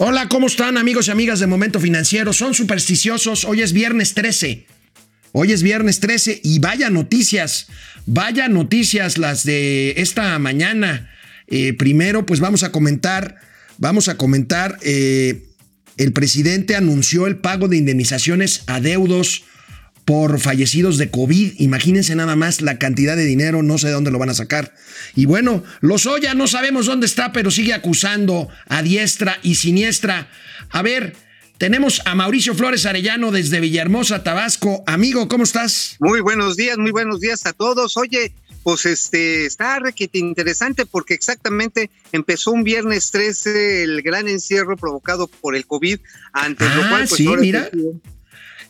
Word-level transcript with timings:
Hola, 0.00 0.28
¿cómo 0.28 0.46
están 0.46 0.78
amigos 0.78 1.08
y 1.08 1.10
amigas 1.10 1.40
de 1.40 1.48
Momento 1.48 1.80
Financiero? 1.80 2.32
Son 2.32 2.54
supersticiosos. 2.54 3.44
Hoy 3.44 3.62
es 3.62 3.72
viernes 3.72 4.14
13. 4.14 4.64
Hoy 5.32 5.50
es 5.50 5.64
viernes 5.64 5.98
13 5.98 6.40
y 6.44 6.60
vaya 6.60 6.88
noticias, 6.88 7.66
vaya 8.06 8.46
noticias 8.46 9.18
las 9.18 9.42
de 9.42 9.94
esta 9.96 10.38
mañana. 10.38 11.10
Eh, 11.48 11.72
primero, 11.72 12.24
pues 12.26 12.38
vamos 12.38 12.62
a 12.62 12.70
comentar, 12.70 13.40
vamos 13.78 14.06
a 14.06 14.16
comentar, 14.16 14.78
eh, 14.82 15.42
el 15.96 16.12
presidente 16.12 16.76
anunció 16.76 17.26
el 17.26 17.38
pago 17.38 17.66
de 17.66 17.78
indemnizaciones 17.78 18.62
a 18.68 18.80
deudos 18.80 19.46
por 20.08 20.40
fallecidos 20.40 20.96
de 20.96 21.10
COVID. 21.10 21.56
Imagínense 21.58 22.14
nada 22.14 22.34
más 22.34 22.62
la 22.62 22.78
cantidad 22.78 23.14
de 23.14 23.26
dinero, 23.26 23.62
no 23.62 23.76
sé 23.76 23.88
de 23.88 23.92
dónde 23.92 24.10
lo 24.10 24.18
van 24.18 24.30
a 24.30 24.34
sacar. 24.34 24.72
Y 25.14 25.26
bueno, 25.26 25.62
Lozoya 25.82 26.32
no 26.32 26.46
sabemos 26.46 26.86
dónde 26.86 27.04
está, 27.04 27.30
pero 27.30 27.50
sigue 27.50 27.74
acusando 27.74 28.48
a 28.68 28.80
diestra 28.80 29.38
y 29.42 29.56
siniestra. 29.56 30.30
A 30.70 30.80
ver, 30.80 31.14
tenemos 31.58 32.00
a 32.06 32.14
Mauricio 32.14 32.54
Flores 32.54 32.86
Arellano 32.86 33.32
desde 33.32 33.60
Villahermosa, 33.60 34.22
Tabasco. 34.22 34.82
Amigo, 34.86 35.28
¿cómo 35.28 35.44
estás? 35.44 35.96
Muy 36.00 36.22
buenos 36.22 36.56
días, 36.56 36.78
muy 36.78 36.90
buenos 36.90 37.20
días 37.20 37.44
a 37.44 37.52
todos. 37.52 37.98
Oye, 37.98 38.32
pues 38.62 38.86
este 38.86 39.44
está 39.44 39.78
requete 39.78 40.20
interesante 40.20 40.86
porque 40.86 41.12
exactamente 41.12 41.90
empezó 42.12 42.52
un 42.52 42.64
viernes 42.64 43.10
13 43.10 43.82
el 43.82 44.00
gran 44.00 44.26
encierro 44.26 44.78
provocado 44.78 45.26
por 45.26 45.54
el 45.54 45.66
COVID, 45.66 45.98
ante 46.32 46.64
lo 46.64 46.82
Ah, 46.84 46.88
cual 46.88 47.04
pues 47.06 47.18
sí, 47.18 47.28
mira. 47.38 47.68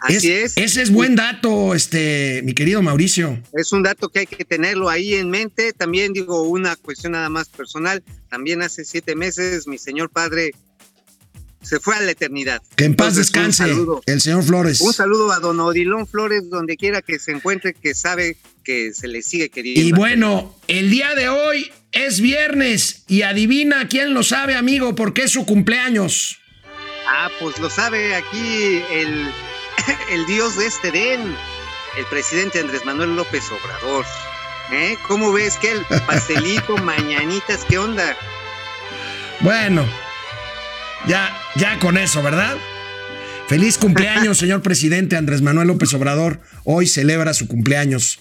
Así 0.01 0.31
es. 0.31 0.57
Ese 0.57 0.83
es 0.83 0.91
buen 0.91 1.17
dato, 1.17 1.75
este, 1.75 2.43
mi 2.45 2.55
querido 2.55 2.83
Mauricio. 2.83 3.43
Es 3.53 3.73
un 3.73 3.83
dato 3.83 4.09
que 4.09 4.21
hay 4.21 4.27
que 4.27 4.45
tenerlo 4.45 4.89
ahí 4.89 5.15
en 5.15 5.31
mente. 5.31 5.73
También 5.73 6.13
digo 6.13 6.43
una 6.43 6.77
cuestión 6.77 7.13
nada 7.13 7.29
más 7.29 7.49
personal. 7.49 8.03
También 8.29 8.63
hace 8.63 8.85
siete 8.85 9.17
meses 9.17 9.67
mi 9.67 9.79
señor 9.79 10.11
padre 10.11 10.53
se 11.63 11.81
fue 11.81 11.97
a 11.97 12.01
la 12.01 12.13
eternidad. 12.13 12.63
Que 12.77 12.85
en 12.85 12.95
paz 12.95 13.09
Entonces, 13.09 13.33
descanse 13.33 13.65
saludo. 13.65 14.03
el 14.07 14.21
señor 14.21 14.45
Flores. 14.45 14.81
Un 14.81 14.93
saludo 14.93 15.33
a 15.33 15.41
don 15.41 15.59
Odilón 15.61 16.07
Flores, 16.07 16.49
donde 16.49 16.77
quiera 16.77 17.03
que 17.03 17.19
se 17.19 17.33
encuentre, 17.33 17.75
que 17.75 17.95
sabe 17.95 18.37
que 18.65 18.93
se 18.93 19.09
le 19.09 19.23
sigue 19.23 19.51
queriendo. 19.51 19.81
Y 19.81 19.93
bueno, 19.93 20.55
el 20.69 20.91
día 20.91 21.15
de 21.15 21.29
hoy 21.29 21.71
es 21.93 22.21
viernes 22.21 23.05
y 23.09 23.23
adivina 23.23 23.89
quién 23.89 24.15
lo 24.15 24.23
sabe, 24.23 24.55
amigo, 24.55 24.95
porque 24.95 25.25
es 25.25 25.33
su 25.33 25.45
cumpleaños. 25.45 26.39
Ah, 27.09 27.31
pues 27.41 27.59
lo 27.59 27.71
sabe 27.71 28.15
aquí 28.15 28.81
el, 28.93 29.29
el 30.11 30.27
dios 30.27 30.57
de 30.57 30.67
este 30.67 30.91
den, 30.91 31.37
el 31.97 32.07
presidente 32.07 32.61
Andrés 32.61 32.85
Manuel 32.85 33.17
López 33.17 33.45
Obrador. 33.51 34.05
¿Eh? 34.71 34.97
¿Cómo 35.07 35.33
ves 35.33 35.57
que 35.57 35.73
el 35.73 35.85
pastelito, 36.07 36.77
mañanitas, 36.79 37.65
qué 37.69 37.79
onda? 37.79 38.17
Bueno, 39.41 39.87
ya, 41.07 41.37
ya 41.57 41.79
con 41.79 41.97
eso, 41.97 42.23
¿verdad? 42.23 42.57
Feliz 43.47 43.79
cumpleaños, 43.79 44.39
señor 44.39 44.63
presidente 44.63 45.17
Andrés 45.17 45.43
Manuel 45.43 45.69
López 45.69 45.95
Obrador. 45.95 46.41
Hoy 46.65 46.87
celebra 46.87 47.33
su 47.33 47.49
cumpleaños. 47.49 48.21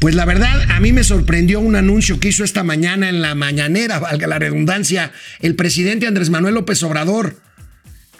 Pues 0.00 0.14
la 0.14 0.24
verdad, 0.24 0.62
a 0.70 0.80
mí 0.80 0.92
me 0.92 1.04
sorprendió 1.04 1.60
un 1.60 1.76
anuncio 1.76 2.18
que 2.18 2.28
hizo 2.28 2.42
esta 2.42 2.64
mañana 2.64 3.10
en 3.10 3.20
la 3.20 3.34
mañanera, 3.34 3.98
valga 3.98 4.26
la 4.26 4.38
redundancia, 4.38 5.12
el 5.40 5.56
presidente 5.56 6.06
Andrés 6.06 6.30
Manuel 6.30 6.54
López 6.54 6.82
Obrador. 6.82 7.36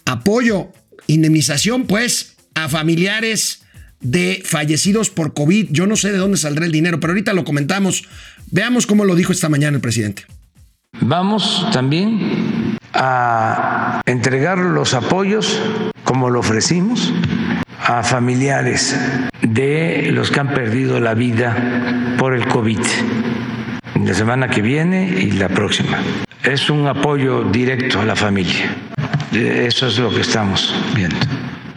Apoyo, 0.05 0.73
indemnización, 1.07 1.87
pues, 1.87 2.37
a 2.55 2.69
familiares 2.69 3.63
de 4.01 4.43
fallecidos 4.45 5.09
por 5.09 5.33
COVID. 5.33 5.69
Yo 5.71 5.87
no 5.87 5.97
sé 5.97 6.13
de 6.13 6.19
dónde 6.19 6.37
saldrá 6.37 6.67
el 6.67 6.73
dinero, 6.73 7.01
pero 7.01 7.13
ahorita 7.13 7.33
lo 7.33 7.45
comentamos. 7.47 8.05
Veamos 8.51 8.87
cómo 8.87 9.07
lo 9.07 9.15
dijo 9.15 9.33
esta 9.33 9.49
mañana 9.49 9.77
el 9.77 9.81
presidente. 9.81 10.27
Vamos 11.01 11.67
también 11.73 12.77
a 12.93 14.03
entregar 14.05 14.59
los 14.59 14.93
apoyos, 14.93 15.59
como 16.05 16.29
lo 16.29 16.41
ofrecimos, 16.41 17.11
a 17.83 18.03
familiares 18.03 18.97
de 19.43 20.11
los 20.13 20.31
que 20.31 20.41
han 20.41 20.55
perdido 20.55 21.01
la 21.01 21.15
vida 21.15 22.15
por 22.19 22.35
el 22.35 22.47
COVID. 22.47 22.81
La 24.05 24.15
semana 24.15 24.49
que 24.49 24.63
viene 24.63 25.09
y 25.09 25.33
la 25.33 25.49
próxima. 25.49 25.99
Es 26.43 26.71
un 26.71 26.87
apoyo 26.87 27.45
directo 27.45 28.01
a 28.01 28.05
la 28.05 28.17
familia. 28.17 28.75
Eso 29.33 29.87
es 29.87 29.99
lo 29.99 30.15
que 30.15 30.23
estamos 30.23 30.75
viendo. 30.95 31.17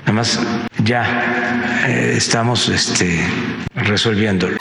Además, 0.04 0.40
ya 0.84 1.86
eh, 1.88 2.14
estamos 2.18 2.70
este, 2.70 3.20
resolviéndolo. 3.76 4.58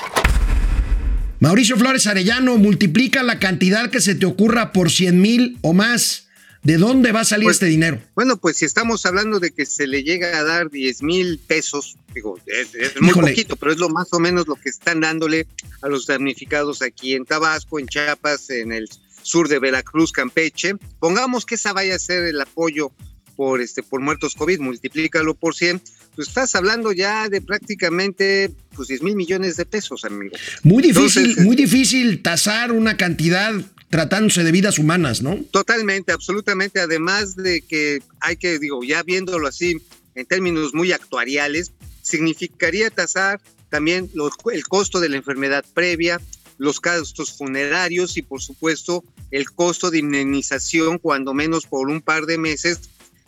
Mauricio 1.40 1.76
Flores 1.76 2.06
Arellano, 2.06 2.56
multiplica 2.56 3.22
la 3.22 3.38
cantidad 3.38 3.90
que 3.90 4.00
se 4.00 4.14
te 4.14 4.26
ocurra 4.26 4.72
por 4.72 4.90
100 4.90 5.20
mil 5.20 5.58
o 5.60 5.72
más. 5.72 6.28
¿De 6.62 6.78
dónde 6.78 7.10
va 7.10 7.20
a 7.20 7.24
salir 7.24 7.46
Pues- 7.46 7.56
este 7.56 7.66
dinero? 7.66 8.00
Bueno, 8.14 8.36
pues 8.36 8.56
si 8.56 8.64
estamos 8.64 9.04
hablando 9.04 9.40
de 9.40 9.50
que 9.50 9.66
se 9.66 9.86
le 9.88 10.04
llega 10.04 10.38
a 10.38 10.44
dar 10.44 10.70
10 10.70 11.02
mil 11.02 11.38
pesos, 11.38 11.96
digo, 12.14 12.38
es, 12.46 12.74
es 12.74 13.00
muy 13.00 13.14
poquito, 13.14 13.56
pero 13.56 13.72
es 13.72 13.78
lo 13.78 13.88
más 13.88 14.12
o 14.12 14.20
menos 14.20 14.46
lo 14.46 14.54
que 14.54 14.68
están 14.68 15.00
dándole 15.00 15.48
a 15.80 15.88
los 15.88 16.06
damnificados 16.06 16.80
aquí 16.82 17.14
en 17.14 17.24
Tabasco, 17.24 17.80
en 17.80 17.88
Chiapas, 17.88 18.50
en 18.50 18.70
el 18.72 18.88
sur 19.22 19.48
de 19.48 19.58
Veracruz, 19.58 20.12
Campeche. 20.12 20.74
Pongamos 21.00 21.46
que 21.46 21.56
esa 21.56 21.72
vaya 21.72 21.96
a 21.96 21.98
ser 21.98 22.24
el 22.24 22.40
apoyo 22.40 22.92
por 23.34 23.60
este 23.60 23.82
por 23.82 24.00
muertos 24.00 24.34
COVID, 24.36 24.60
multiplícalo 24.60 25.34
por 25.34 25.54
100, 25.56 25.82
pues 26.14 26.28
estás 26.28 26.54
hablando 26.54 26.92
ya 26.92 27.28
de 27.28 27.40
prácticamente 27.40 28.50
pues 28.74 28.88
10 28.88 29.02
mil 29.02 29.16
millones 29.16 29.56
de 29.56 29.66
pesos, 29.66 30.04
amigo. 30.04 30.36
Muy 30.62 30.82
difícil, 30.82 31.22
Entonces, 31.22 31.44
muy 31.44 31.56
difícil 31.56 32.22
tasar 32.22 32.72
una 32.72 32.96
cantidad 32.96 33.54
tratándose 33.90 34.42
de 34.42 34.52
vidas 34.52 34.78
humanas, 34.78 35.20
¿no? 35.20 35.36
Totalmente, 35.50 36.12
absolutamente. 36.12 36.80
Además 36.80 37.36
de 37.36 37.60
que 37.60 38.02
hay 38.20 38.36
que, 38.36 38.58
digo, 38.58 38.82
ya 38.82 39.02
viéndolo 39.02 39.46
así 39.46 39.82
en 40.14 40.26
términos 40.26 40.72
muy 40.72 40.92
actuariales, 40.92 41.72
significaría 42.02 42.90
tasar 42.90 43.40
también 43.68 44.10
el 44.52 44.64
costo 44.64 45.00
de 45.00 45.08
la 45.08 45.16
enfermedad 45.16 45.64
previa, 45.74 46.20
los 46.58 46.80
gastos 46.80 47.32
funerarios 47.32 48.16
y, 48.16 48.22
por 48.22 48.40
supuesto, 48.40 49.04
el 49.30 49.50
costo 49.50 49.90
de 49.90 49.98
indemnización, 49.98 50.98
cuando 50.98 51.34
menos 51.34 51.66
por 51.66 51.88
un 51.88 52.00
par 52.00 52.26
de 52.26 52.38
meses, 52.38 52.80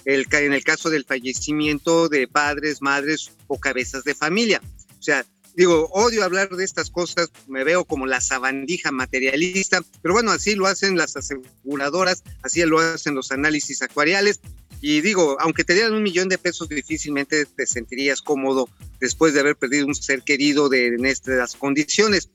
el, 0.04 0.26
en 0.30 0.52
el 0.52 0.64
caso 0.64 0.90
del 0.90 1.04
fallecimiento 1.04 2.08
de 2.08 2.28
padres, 2.28 2.82
madres 2.82 3.30
o 3.46 3.58
cabezas 3.58 4.04
de 4.04 4.14
familia. 4.14 4.60
O 4.98 5.02
sea, 5.02 5.24
digo, 5.54 5.88
odio 5.92 6.24
hablar 6.24 6.50
de 6.50 6.64
estas 6.64 6.90
cosas, 6.90 7.30
me 7.46 7.64
veo 7.64 7.84
como 7.84 8.06
la 8.06 8.20
sabandija 8.20 8.90
materialista, 8.90 9.82
pero 10.02 10.14
bueno, 10.14 10.32
así 10.32 10.54
lo 10.54 10.66
hacen 10.66 10.96
las 10.96 11.16
aseguradoras, 11.16 12.22
así 12.42 12.64
lo 12.64 12.78
hacen 12.78 13.14
los 13.14 13.30
análisis 13.30 13.82
actuariales. 13.82 14.40
Y 14.80 15.00
digo, 15.00 15.38
aunque 15.40 15.64
te 15.64 15.72
dieran 15.72 15.94
un 15.94 16.02
millón 16.02 16.28
de 16.28 16.36
pesos, 16.36 16.68
difícilmente 16.68 17.46
te 17.46 17.66
sentirías 17.66 18.20
cómodo 18.20 18.68
después 19.00 19.32
de 19.32 19.40
haber 19.40 19.56
perdido 19.56 19.86
un 19.86 19.94
ser 19.94 20.22
querido 20.22 20.68
de, 20.68 20.88
en 20.88 21.06
estas 21.06 21.54
condiciones. 21.54 22.28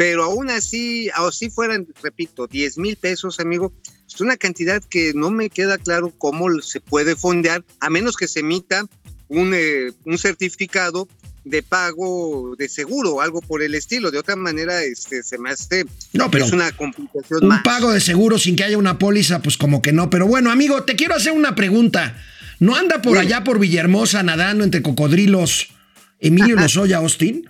Pero 0.00 0.24
aún 0.24 0.48
así, 0.48 1.10
así 1.14 1.50
fueran, 1.50 1.86
repito, 2.02 2.46
10 2.46 2.78
mil 2.78 2.96
pesos, 2.96 3.38
amigo, 3.38 3.70
es 4.08 4.18
una 4.22 4.38
cantidad 4.38 4.82
que 4.82 5.12
no 5.14 5.30
me 5.30 5.50
queda 5.50 5.76
claro 5.76 6.10
cómo 6.16 6.48
se 6.62 6.80
puede 6.80 7.16
fondear, 7.16 7.62
a 7.80 7.90
menos 7.90 8.16
que 8.16 8.26
se 8.26 8.40
emita 8.40 8.86
un, 9.28 9.52
eh, 9.54 9.92
un 10.06 10.16
certificado 10.16 11.06
de 11.44 11.62
pago 11.62 12.56
de 12.56 12.70
seguro 12.70 13.20
algo 13.20 13.42
por 13.42 13.62
el 13.62 13.74
estilo. 13.74 14.10
De 14.10 14.16
otra 14.16 14.36
manera, 14.36 14.82
este, 14.82 15.22
se 15.22 15.36
me 15.36 15.50
hace 15.50 15.84
No, 16.14 16.30
pero 16.30 16.46
es 16.46 16.52
una 16.52 16.72
complicación 16.72 17.42
un 17.42 17.48
más. 17.48 17.62
pago 17.62 17.92
de 17.92 18.00
seguro 18.00 18.38
sin 18.38 18.56
que 18.56 18.64
haya 18.64 18.78
una 18.78 18.98
póliza, 18.98 19.42
pues 19.42 19.58
como 19.58 19.82
que 19.82 19.92
no. 19.92 20.08
Pero 20.08 20.26
bueno, 20.26 20.50
amigo, 20.50 20.82
te 20.84 20.96
quiero 20.96 21.14
hacer 21.14 21.32
una 21.32 21.54
pregunta. 21.54 22.16
¿No 22.58 22.74
anda 22.74 23.02
por 23.02 23.18
allá 23.18 23.44
por 23.44 23.58
Villahermosa 23.58 24.22
nadando 24.22 24.64
entre 24.64 24.80
cocodrilos 24.80 25.68
Emilio 26.20 26.56
Lozoya 26.56 26.96
Austin? 26.96 27.49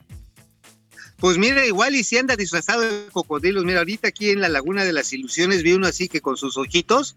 Pues 1.20 1.37
mira, 1.37 1.67
igual 1.67 1.94
y 1.94 2.02
si 2.02 2.17
anda 2.17 2.34
disfrazado 2.34 2.81
de 2.81 3.06
cocodrilos. 3.12 3.64
Mira, 3.64 3.81
ahorita 3.81 4.08
aquí 4.08 4.31
en 4.31 4.40
la 4.40 4.49
Laguna 4.49 4.84
de 4.84 4.93
las 4.93 5.12
Ilusiones 5.12 5.62
vi 5.62 5.72
uno 5.72 5.87
así 5.87 6.08
que 6.08 6.20
con 6.20 6.37
sus 6.37 6.56
ojitos 6.56 7.14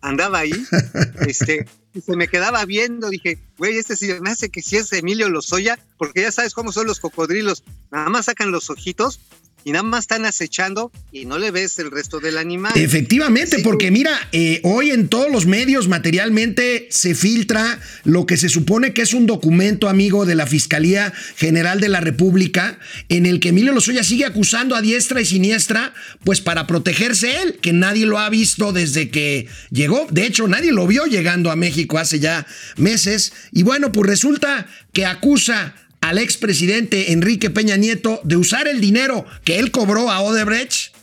andaba 0.00 0.38
ahí. 0.38 0.52
este, 1.26 1.66
y 1.92 2.00
se 2.00 2.16
me 2.16 2.28
quedaba 2.28 2.64
viendo. 2.64 3.10
Dije, 3.10 3.38
güey, 3.58 3.76
este 3.76 3.96
sí 3.96 4.08
me 4.20 4.30
hace 4.30 4.50
que 4.50 4.62
si 4.62 4.76
es 4.76 4.92
Emilio 4.92 5.28
Lozoya, 5.28 5.78
porque 5.98 6.22
ya 6.22 6.32
sabes 6.32 6.54
cómo 6.54 6.72
son 6.72 6.86
los 6.86 7.00
cocodrilos. 7.00 7.64
Nada 7.90 8.08
más 8.08 8.26
sacan 8.26 8.52
los 8.52 8.70
ojitos 8.70 9.20
y 9.64 9.72
nada 9.72 9.82
más 9.82 10.00
están 10.04 10.24
acechando 10.24 10.90
y 11.12 11.26
no 11.26 11.38
le 11.38 11.50
ves 11.50 11.78
el 11.78 11.90
resto 11.90 12.20
del 12.20 12.38
animal. 12.38 12.72
Efectivamente, 12.76 13.56
Sí. 13.58 13.62
porque 13.62 13.90
mira, 13.90 14.12
eh, 14.32 14.60
hoy 14.64 14.90
en 14.90 15.08
todos 15.08 15.30
los 15.30 15.46
medios 15.46 15.88
materialmente 15.88 16.88
se 16.90 17.14
filtra 17.14 17.78
lo 18.04 18.26
que 18.26 18.36
se 18.36 18.48
supone 18.48 18.92
que 18.92 19.02
es 19.02 19.14
un 19.14 19.26
documento, 19.26 19.88
amigo, 19.88 20.26
de 20.26 20.34
la 20.34 20.46
Fiscalía 20.46 21.12
General 21.36 21.80
de 21.80 21.88
la 21.88 22.00
República, 22.00 22.78
en 23.08 23.26
el 23.26 23.40
que 23.40 23.50
Emilio 23.50 23.72
Lozoya 23.72 24.04
sigue 24.04 24.24
acusando 24.24 24.74
a 24.76 24.82
diestra 24.82 25.20
y 25.20 25.24
siniestra, 25.24 25.92
pues 26.24 26.40
para 26.40 26.66
protegerse 26.66 27.42
él, 27.42 27.58
que 27.60 27.72
nadie 27.72 28.06
lo 28.06 28.18
ha 28.18 28.30
visto 28.30 28.72
desde 28.72 29.10
que 29.10 29.46
llegó. 29.70 30.06
De 30.10 30.26
hecho, 30.26 30.48
nadie 30.48 30.72
lo 30.72 30.86
vio 30.86 31.06
llegando 31.06 31.50
a 31.50 31.56
México 31.56 31.98
hace 31.98 32.18
ya 32.20 32.46
meses. 32.76 33.32
Y 33.52 33.62
bueno, 33.62 33.92
pues 33.92 34.08
resulta 34.08 34.66
que 34.92 35.06
acusa 35.06 35.74
al 36.00 36.18
expresidente 36.18 37.12
Enrique 37.12 37.50
Peña 37.50 37.76
Nieto 37.76 38.20
de 38.24 38.36
usar 38.36 38.66
el 38.68 38.80
dinero 38.80 39.26
que 39.44 39.58
él 39.58 39.70
cobró 39.70 40.10
a 40.10 40.20
Odebrecht 40.20 40.94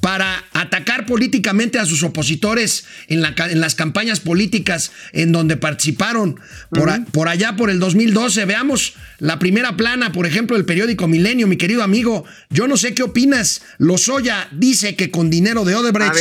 para 0.00 0.44
atacar 0.52 1.06
políticamente 1.06 1.78
a 1.80 1.84
sus 1.84 2.04
opositores 2.04 2.84
en, 3.08 3.20
la 3.20 3.34
ca- 3.34 3.50
en 3.50 3.60
las 3.60 3.74
campañas 3.74 4.20
políticas 4.20 4.92
en 5.12 5.32
donde 5.32 5.56
participaron 5.56 6.38
por, 6.70 6.88
a- 6.88 7.04
por 7.10 7.28
allá 7.28 7.56
por 7.56 7.68
el 7.68 7.80
2012. 7.80 8.44
Veamos 8.44 8.94
la 9.18 9.40
primera 9.40 9.76
plana, 9.76 10.12
por 10.12 10.24
ejemplo, 10.24 10.56
del 10.56 10.64
periódico 10.66 11.08
Milenio, 11.08 11.48
mi 11.48 11.56
querido 11.56 11.82
amigo. 11.82 12.24
Yo 12.48 12.68
no 12.68 12.76
sé 12.76 12.94
qué 12.94 13.02
opinas. 13.02 13.62
Lozoya 13.78 14.48
dice 14.52 14.94
que 14.94 15.10
con 15.10 15.30
dinero 15.30 15.64
de 15.64 15.74
Odebrecht 15.74 16.14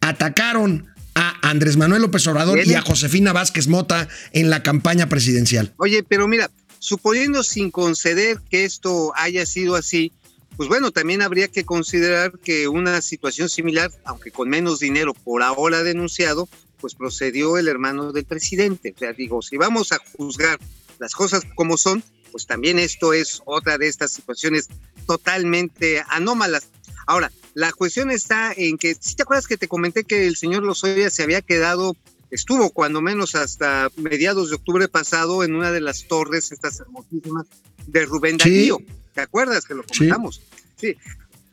atacaron 0.00 0.86
a 1.14 1.48
Andrés 1.48 1.76
Manuel 1.76 2.02
López 2.02 2.26
Obrador 2.28 2.58
y 2.58 2.74
a 2.74 2.82
Josefina 2.82 3.32
Vázquez 3.32 3.68
Mota 3.68 4.06
en 4.32 4.50
la 4.50 4.62
campaña 4.62 5.08
presidencial. 5.08 5.72
Oye, 5.78 6.02
pero 6.08 6.28
mira, 6.28 6.50
suponiendo 6.78 7.42
sin 7.42 7.70
conceder 7.70 8.40
que 8.50 8.64
esto 8.64 9.12
haya 9.16 9.46
sido 9.46 9.76
así, 9.76 10.12
pues 10.56 10.68
bueno, 10.68 10.90
también 10.90 11.22
habría 11.22 11.48
que 11.48 11.64
considerar 11.64 12.38
que 12.38 12.68
una 12.68 13.02
situación 13.02 13.48
similar, 13.48 13.90
aunque 14.04 14.30
con 14.30 14.48
menos 14.48 14.78
dinero 14.78 15.12
por 15.12 15.42
ahora 15.42 15.82
denunciado, 15.82 16.48
pues 16.80 16.94
procedió 16.94 17.58
el 17.58 17.68
hermano 17.68 18.12
del 18.12 18.24
presidente. 18.24 18.94
O 18.94 18.98
sea, 18.98 19.12
digo, 19.12 19.42
si 19.42 19.56
vamos 19.56 19.92
a 19.92 19.98
juzgar 20.16 20.58
las 20.98 21.14
cosas 21.14 21.42
como 21.54 21.76
son, 21.76 22.02
pues 22.32 22.46
también 22.46 22.78
esto 22.78 23.12
es 23.12 23.42
otra 23.44 23.76
de 23.76 23.88
estas 23.88 24.12
situaciones 24.12 24.68
totalmente 25.06 26.02
anómalas. 26.08 26.68
Ahora, 27.06 27.30
la 27.54 27.72
cuestión 27.72 28.10
está 28.10 28.52
en 28.56 28.78
que, 28.78 28.96
si 28.98 29.14
te 29.14 29.22
acuerdas 29.22 29.46
que 29.46 29.56
te 29.56 29.68
comenté 29.68 30.04
que 30.04 30.26
el 30.26 30.36
señor 30.36 30.62
Lozoya 30.62 31.10
se 31.10 31.22
había 31.22 31.40
quedado 31.42 31.96
estuvo 32.30 32.70
cuando 32.70 33.00
menos 33.00 33.34
hasta 33.34 33.90
mediados 33.96 34.50
de 34.50 34.56
octubre 34.56 34.88
pasado 34.88 35.44
en 35.44 35.54
una 35.54 35.72
de 35.72 35.80
las 35.80 36.06
torres, 36.08 36.52
estas 36.52 36.80
hermosísimas, 36.80 37.46
de 37.86 38.04
Rubén 38.04 38.38
Sí. 38.40 38.50
Darío. 38.50 38.78
¿Te 39.14 39.20
acuerdas 39.20 39.64
que 39.64 39.74
lo 39.74 39.82
Sí. 39.84 39.98
comentamos? 39.98 40.42
Sí. 40.76 40.96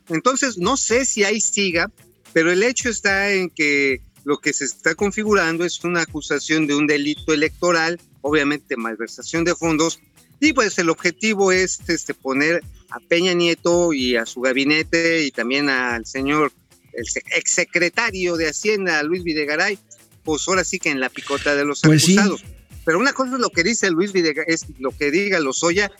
Entonces, 0.09 0.57
no 0.57 0.75
sé 0.77 1.05
si 1.05 1.23
ahí 1.23 1.39
siga, 1.39 1.91
pero 2.33 2.51
el 2.51 2.63
hecho 2.63 2.89
está 2.89 3.31
en 3.31 3.49
que 3.49 4.01
lo 4.25 4.39
que 4.39 4.53
se 4.53 4.65
está 4.65 4.95
configurando 4.95 5.63
es 5.65 5.83
una 5.83 6.01
acusación 6.01 6.65
de 6.67 6.75
un 6.75 6.87
delito 6.87 7.33
electoral, 7.33 7.99
obviamente 8.21 8.75
malversación 8.77 9.43
de 9.43 9.55
fondos, 9.55 9.99
y 10.39 10.53
pues 10.53 10.77
el 10.79 10.89
objetivo 10.89 11.51
es 11.51 11.79
este, 11.87 12.13
poner 12.13 12.63
a 12.89 12.99
Peña 12.99 13.33
Nieto 13.33 13.93
y 13.93 14.15
a 14.17 14.25
su 14.25 14.41
gabinete 14.41 15.23
y 15.23 15.31
también 15.31 15.69
al 15.69 16.05
señor, 16.05 16.51
el 16.93 17.05
se- 17.05 17.23
exsecretario 17.35 18.35
de 18.35 18.49
Hacienda, 18.49 19.01
Luis 19.03 19.23
Videgaray, 19.23 19.77
pues 20.23 20.47
ahora 20.47 20.63
sí 20.63 20.79
que 20.79 20.89
en 20.89 20.99
la 20.99 21.09
picota 21.09 21.55
de 21.55 21.65
los 21.65 21.81
Pues 21.81 22.03
sí. 22.03 22.17
acusados. 22.17 22.43
Pero 22.85 22.99
una 22.99 23.13
cosa 23.13 23.33
es 23.35 23.39
lo 23.39 23.49
que 23.49 23.63
dice 23.63 23.89
Luis 23.91 24.11
Videgaray, 24.11 24.53
es 24.53 24.65
lo 24.79 24.91
que 24.91 25.09
diga 25.11 25.39
Lozoya, 25.39 25.91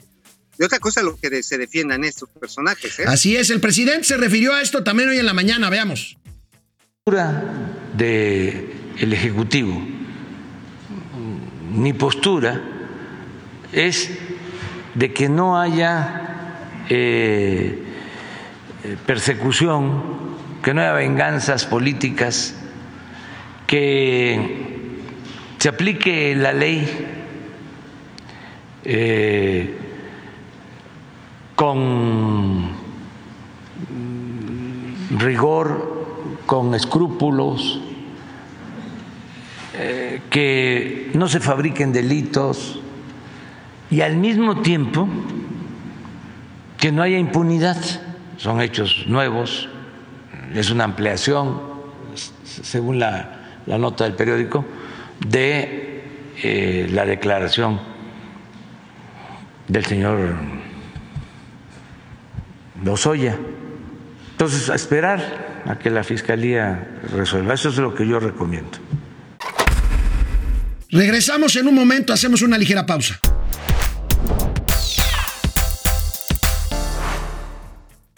y 0.60 0.64
otra 0.64 0.80
cosa 0.80 1.00
es 1.00 1.06
lo 1.06 1.16
que 1.18 1.30
de- 1.30 1.42
se 1.44 1.58
defiendan 1.58 2.04
estos 2.04 2.30
personajes. 2.30 3.00
¿eh? 3.00 3.06
Así 3.08 3.36
es, 3.38 3.50
el 3.50 3.60
presidente 3.62 4.04
se 4.04 4.18
refirió 4.18 4.54
a 4.54 4.62
esto 4.62 4.84
también 4.84 5.10
hoy 5.10 5.18
en 5.18 5.26
la 5.26 5.34
mañana, 5.34 5.70
veamos. 5.70 6.18
de 7.98 8.70
el 8.98 9.12
ejecutivo 9.14 9.86
mi 11.72 11.92
postura 11.94 12.62
es 13.72 14.10
de 14.96 15.12
que 15.14 15.28
no 15.28 15.60
haya 15.60 16.56
eh, 16.90 17.84
eh, 18.84 18.98
persecución 19.06 20.38
que 20.64 20.74
no 20.74 20.82
haya 20.82 20.94
venganzas 20.94 21.66
políticas 21.66 22.56
que 23.74 25.00
se 25.58 25.68
aplique 25.68 26.36
la 26.36 26.54
ley 26.54 26.88
eh, 28.84 29.78
con 31.56 32.70
rigor, 35.18 36.06
con 36.46 36.76
escrúpulos, 36.76 37.82
eh, 39.74 40.22
que 40.30 41.10
no 41.16 41.28
se 41.28 41.40
fabriquen 41.40 41.92
delitos 41.94 42.80
y 43.90 44.02
al 44.02 44.18
mismo 44.18 44.62
tiempo 44.62 45.08
que 46.78 46.92
no 46.92 47.02
haya 47.02 47.18
impunidad. 47.18 47.78
Son 48.38 48.62
hechos 48.62 49.06
nuevos, 49.08 49.68
es 50.54 50.70
una 50.70 50.84
ampliación, 50.84 51.60
según 52.44 53.00
la, 53.00 53.33
la 53.66 53.78
nota 53.78 54.04
del 54.04 54.14
periódico, 54.14 54.66
de 55.28 56.04
eh, 56.42 56.88
la 56.92 57.06
declaración 57.06 57.80
del 59.68 59.86
señor 59.86 60.36
Lozoya. 62.84 63.38
Entonces, 64.32 64.70
esperar 64.70 65.64
a 65.66 65.78
que 65.78 65.90
la 65.90 66.04
Fiscalía 66.04 66.88
resuelva. 67.14 67.54
Eso 67.54 67.70
es 67.70 67.78
lo 67.78 67.96
que 67.96 68.08
yo 68.08 68.20
recomiendo. 68.20 68.78
Regresamos 70.92 71.56
en 71.56 71.68
un 71.68 71.76
momento, 71.76 72.14
hacemos 72.14 72.42
una 72.42 72.58
ligera 72.58 72.86
pausa. 72.86 73.20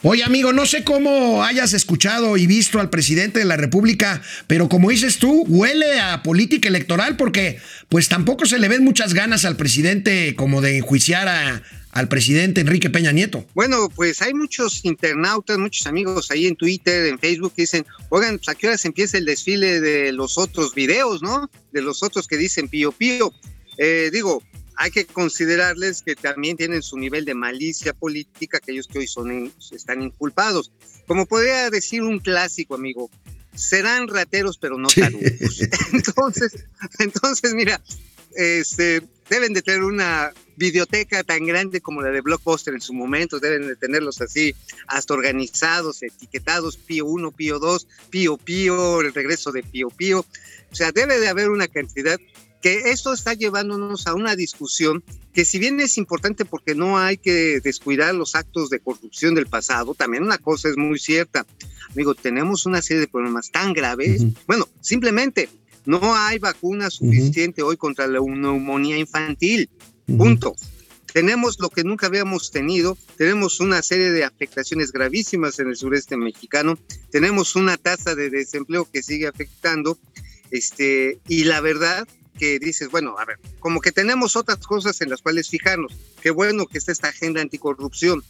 Oye 0.07 0.23
amigo, 0.23 0.53
no 0.53 0.67
sé 0.67 0.83
cómo 0.83 1.43
hayas 1.43 1.73
escuchado 1.73 2.37
y 2.37 2.45
visto 2.45 2.79
al 2.79 2.91
presidente 2.91 3.39
de 3.39 3.45
la 3.45 3.57
República, 3.57 4.21
pero 4.45 4.69
como 4.69 4.91
dices 4.91 5.17
tú, 5.17 5.43
huele 5.47 5.99
a 5.99 6.21
política 6.21 6.69
electoral 6.69 7.17
porque 7.17 7.57
pues 7.89 8.07
tampoco 8.07 8.45
se 8.45 8.59
le 8.59 8.67
ven 8.67 8.83
muchas 8.83 9.15
ganas 9.15 9.45
al 9.45 9.57
presidente 9.57 10.35
como 10.35 10.61
de 10.61 10.77
enjuiciar 10.77 11.27
a- 11.27 11.63
al 11.89 12.07
presidente 12.07 12.61
Enrique 12.61 12.91
Peña 12.91 13.13
Nieto. 13.13 13.47
Bueno, 13.55 13.89
pues 13.89 14.21
hay 14.21 14.35
muchos 14.35 14.85
internautas, 14.85 15.57
muchos 15.57 15.87
amigos 15.87 16.29
ahí 16.29 16.45
en 16.45 16.55
Twitter, 16.55 17.07
en 17.07 17.17
Facebook, 17.17 17.53
que 17.55 17.63
dicen, 17.63 17.83
oigan, 18.09 18.37
pues 18.37 18.49
a 18.49 18.53
qué 18.53 18.67
horas 18.67 18.85
empieza 18.85 19.17
el 19.17 19.25
desfile 19.25 19.81
de 19.81 20.11
los 20.11 20.37
otros 20.37 20.75
videos, 20.75 21.23
¿no? 21.23 21.49
De 21.71 21.81
los 21.81 22.03
otros 22.03 22.27
que 22.27 22.37
dicen 22.37 22.67
pío 22.67 22.91
pío. 22.91 23.33
Eh, 23.79 24.11
digo, 24.13 24.43
hay 24.77 24.91
que 24.91 25.05
considerarles 25.05 26.01
que 26.01 26.15
también 26.15 26.57
tienen 26.57 26.81
su 26.81 26.97
nivel 26.97 27.25
de 27.25 27.33
malicia 27.33 27.93
política, 27.93 28.57
aquellos 28.57 28.87
que 28.87 28.99
hoy 28.99 29.07
son 29.07 29.51
están 29.71 30.01
inculpados. 30.01 30.71
Como 31.07 31.25
podría 31.25 31.69
decir 31.69 32.01
un 32.01 32.19
clásico, 32.19 32.75
amigo, 32.75 33.09
serán 33.55 34.07
rateros, 34.07 34.57
pero 34.57 34.77
no 34.77 34.89
Sí. 34.89 35.01
tarugos. 35.01 35.21
Entonces, 35.93 36.65
entonces, 36.99 37.53
mira, 37.53 37.81
este, 38.35 39.01
deben 39.29 39.53
de 39.53 39.61
tener 39.61 39.83
una 39.83 40.33
videoteca 40.57 41.23
tan 41.23 41.45
grande 41.45 41.79
como 41.81 42.01
la 42.01 42.09
de 42.09 42.21
Blockbuster 42.21 42.73
en 42.73 42.81
su 42.81 42.93
momento, 42.93 43.39
deben 43.39 43.67
de 43.67 43.75
tenerlos 43.75 44.21
así, 44.21 44.53
hasta 44.87 45.13
organizados, 45.13 46.03
etiquetados, 46.03 46.77
Pío 46.77 47.05
1, 47.05 47.31
Pío 47.31 47.59
2, 47.59 47.87
Pío 48.09 48.37
Pío, 48.37 49.01
el 49.01 49.13
regreso 49.13 49.51
de 49.51 49.63
Pío 49.63 49.89
Pío. 49.89 50.25
O 50.71 50.75
sea, 50.75 50.91
debe 50.91 51.19
de 51.19 51.27
haber 51.29 51.49
una 51.49 51.67
cantidad 51.67 52.19
que 52.65 52.89
esto 52.89 53.13
está 53.13 53.35
llevándonos 53.35 54.07
a 54.07 54.15
una 54.15 54.35
discusión 54.35 55.03
que 55.35 55.45
si 55.45 55.59
bien 55.59 55.79
es 55.79 55.99
importante 55.99 56.45
porque 56.45 56.73
no 56.73 56.97
hay 56.97 57.15
que 57.15 57.59
descuidar 57.59 58.15
los 58.15 58.33
actos 58.33 58.71
de 58.71 58.79
corrupción 58.79 59.35
del 59.35 59.45
pasado, 59.45 59.93
también 59.93 60.23
una 60.23 60.39
cosa 60.39 60.69
es 60.69 60.75
muy 60.75 60.97
cierta. 60.97 61.45
Amigo, 61.91 62.15
tenemos 62.15 62.65
una 62.65 62.81
serie 62.81 63.01
de 63.01 63.07
problemas 63.07 63.51
tan 63.51 63.71
graves. 63.73 64.23
Bueno, 64.47 64.67
simplemente 64.81 65.47
no 65.85 66.15
hay 66.15 66.39
vacuna 66.39 66.89
suficiente 66.89 67.61
hoy 67.61 67.77
contra 67.77 68.07
la 68.07 68.19
neumonía 68.19 68.97
infantil. 68.97 69.69
Punto. 70.17 70.55
Tenemos 71.13 71.59
lo 71.59 71.69
que 71.69 71.83
nunca 71.83 72.07
habíamos 72.07 72.49
tenido, 72.49 72.97
tenemos 73.15 73.59
una 73.59 73.83
serie 73.83 74.09
de 74.09 74.23
afectaciones 74.23 74.91
gravísimas 74.91 75.59
en 75.59 75.67
el 75.67 75.75
sureste 75.75 76.17
mexicano, 76.17 76.79
tenemos 77.11 77.55
una 77.55 77.77
tasa 77.77 78.15
de 78.15 78.31
desempleo 78.31 78.89
que 78.91 79.03
sigue 79.03 79.27
afectando, 79.27 79.99
este, 80.49 81.19
y 81.27 81.43
la 81.43 81.61
verdad 81.61 82.07
que 82.37 82.59
dices, 82.59 82.89
bueno, 82.89 83.15
a 83.17 83.25
ver, 83.25 83.37
como 83.59 83.81
que 83.81 83.91
tenemos 83.91 84.35
otras 84.35 84.59
cosas 84.59 85.01
en 85.01 85.09
las 85.09 85.21
cuales 85.21 85.49
fijarnos, 85.49 85.93
qué 86.21 86.31
bueno 86.31 86.65
que 86.65 86.77
está 86.77 86.91
esta 86.91 87.09
agenda 87.09 87.41
anticorrupción, 87.41 88.23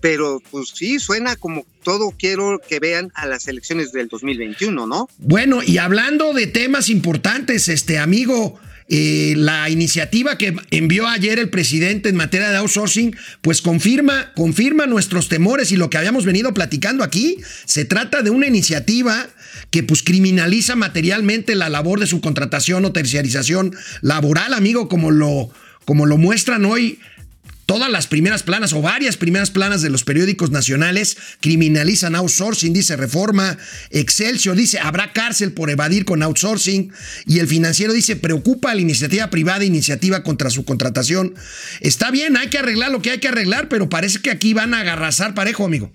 pero 0.00 0.40
pues 0.50 0.70
sí, 0.74 0.98
suena 0.98 1.36
como 1.36 1.66
todo 1.82 2.12
quiero 2.16 2.60
que 2.66 2.80
vean 2.80 3.10
a 3.14 3.26
las 3.26 3.48
elecciones 3.48 3.92
del 3.92 4.08
2021, 4.08 4.86
¿no? 4.86 5.08
Bueno, 5.18 5.62
y 5.62 5.78
hablando 5.78 6.32
de 6.32 6.46
temas 6.46 6.88
importantes, 6.88 7.68
este 7.68 7.98
amigo, 7.98 8.58
eh, 8.88 9.34
la 9.36 9.68
iniciativa 9.68 10.38
que 10.38 10.54
envió 10.70 11.08
ayer 11.08 11.40
el 11.40 11.50
presidente 11.50 12.08
en 12.08 12.16
materia 12.16 12.50
de 12.50 12.56
outsourcing, 12.58 13.16
pues 13.40 13.60
confirma, 13.60 14.32
confirma 14.34 14.86
nuestros 14.86 15.28
temores 15.28 15.72
y 15.72 15.76
lo 15.76 15.90
que 15.90 15.98
habíamos 15.98 16.24
venido 16.24 16.54
platicando 16.54 17.02
aquí. 17.02 17.38
Se 17.64 17.84
trata 17.84 18.22
de 18.22 18.30
una 18.30 18.46
iniciativa 18.46 19.28
que 19.70 19.82
pues 19.82 20.02
criminaliza 20.02 20.76
materialmente 20.76 21.56
la 21.56 21.68
labor 21.68 21.98
de 21.98 22.06
su 22.06 22.20
contratación 22.20 22.84
o 22.84 22.92
terciarización 22.92 23.74
laboral, 24.02 24.54
amigo, 24.54 24.88
como 24.88 25.10
lo, 25.10 25.50
como 25.84 26.06
lo 26.06 26.16
muestran 26.16 26.64
hoy 26.64 27.00
Todas 27.66 27.90
las 27.90 28.06
primeras 28.06 28.44
planas 28.44 28.72
o 28.72 28.80
varias 28.80 29.16
primeras 29.16 29.50
planas 29.50 29.82
de 29.82 29.90
los 29.90 30.04
periódicos 30.04 30.52
nacionales 30.52 31.16
criminalizan 31.40 32.14
outsourcing, 32.14 32.72
dice 32.72 32.94
Reforma, 32.94 33.58
Excelsior 33.90 34.56
dice 34.56 34.78
habrá 34.78 35.12
cárcel 35.12 35.52
por 35.52 35.68
evadir 35.68 36.04
con 36.04 36.22
outsourcing 36.22 36.92
y 37.26 37.40
el 37.40 37.48
financiero 37.48 37.92
dice 37.92 38.14
preocupa 38.14 38.70
a 38.70 38.74
la 38.76 38.82
iniciativa 38.82 39.30
privada 39.30 39.64
iniciativa 39.64 40.22
contra 40.22 40.48
su 40.48 40.64
contratación. 40.64 41.34
Está 41.80 42.12
bien, 42.12 42.36
hay 42.36 42.50
que 42.50 42.58
arreglar 42.58 42.92
lo 42.92 43.02
que 43.02 43.10
hay 43.10 43.18
que 43.18 43.28
arreglar, 43.28 43.68
pero 43.68 43.88
parece 43.88 44.20
que 44.20 44.30
aquí 44.30 44.54
van 44.54 44.72
a 44.72 44.80
agarrazar 44.80 45.34
parejo, 45.34 45.64
amigo. 45.64 45.90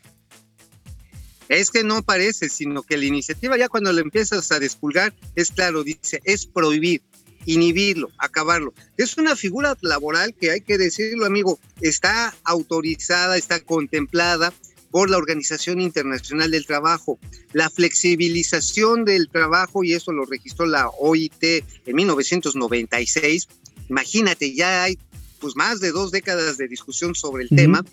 Es 1.47 1.69
que 1.69 1.83
no 1.83 2.03
parece, 2.03 2.49
sino 2.49 2.83
que 2.83 2.97
la 2.97 3.05
iniciativa 3.05 3.57
ya 3.57 3.69
cuando 3.69 3.91
la 3.93 4.01
empiezas 4.01 4.51
a 4.51 4.59
despulgar, 4.59 5.13
es 5.35 5.51
claro, 5.51 5.83
dice, 5.83 6.21
es 6.25 6.45
prohibir 6.45 7.01
inhibirlo, 7.45 8.09
acabarlo. 8.17 8.73
Es 8.97 9.17
una 9.17 9.35
figura 9.35 9.77
laboral 9.81 10.33
que 10.33 10.51
hay 10.51 10.61
que 10.61 10.77
decirlo, 10.77 11.25
amigo, 11.25 11.59
está 11.81 12.35
autorizada, 12.43 13.37
está 13.37 13.59
contemplada 13.59 14.53
por 14.91 15.09
la 15.09 15.17
Organización 15.17 15.79
Internacional 15.79 16.51
del 16.51 16.65
Trabajo. 16.65 17.17
La 17.53 17.69
flexibilización 17.69 19.05
del 19.05 19.29
trabajo, 19.29 19.83
y 19.83 19.93
eso 19.93 20.11
lo 20.11 20.25
registró 20.25 20.65
la 20.65 20.89
OIT 20.89 21.43
en 21.85 21.95
1996, 21.95 23.47
imagínate, 23.89 24.53
ya 24.53 24.83
hay 24.83 24.97
pues 25.39 25.55
más 25.55 25.79
de 25.79 25.91
dos 25.91 26.11
décadas 26.11 26.57
de 26.57 26.67
discusión 26.67 27.15
sobre 27.15 27.43
el 27.43 27.49
tema 27.49 27.83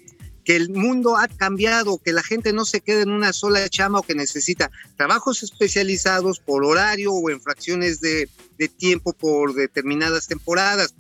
que 0.49 0.57
el 0.57 0.71
mundo 0.71 1.19
ha 1.19 1.29
cambiado, 1.29 2.01
que 2.03 2.15
la 2.15 2.23
gente 2.23 2.55
no 2.55 2.65
se 2.65 2.81
quede 2.81 3.03
en 3.03 3.11
una 3.11 3.35
sola 3.35 3.69
chama 3.69 3.99
o 3.99 4.03
que 4.03 4.15
necesita 4.15 4.71
trabajos 4.97 5.43
especializados 5.43 6.41
por 6.41 6.65
horario 6.65 7.13
o 7.13 7.29
en 7.29 7.39
fracciones 7.43 8.01
de, 8.01 8.31
tiempo 8.79 9.13
por 9.13 9.53
determinadas 9.53 10.27
temporadas. 10.27 10.95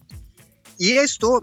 Y 0.76 0.98
esto, 0.98 1.42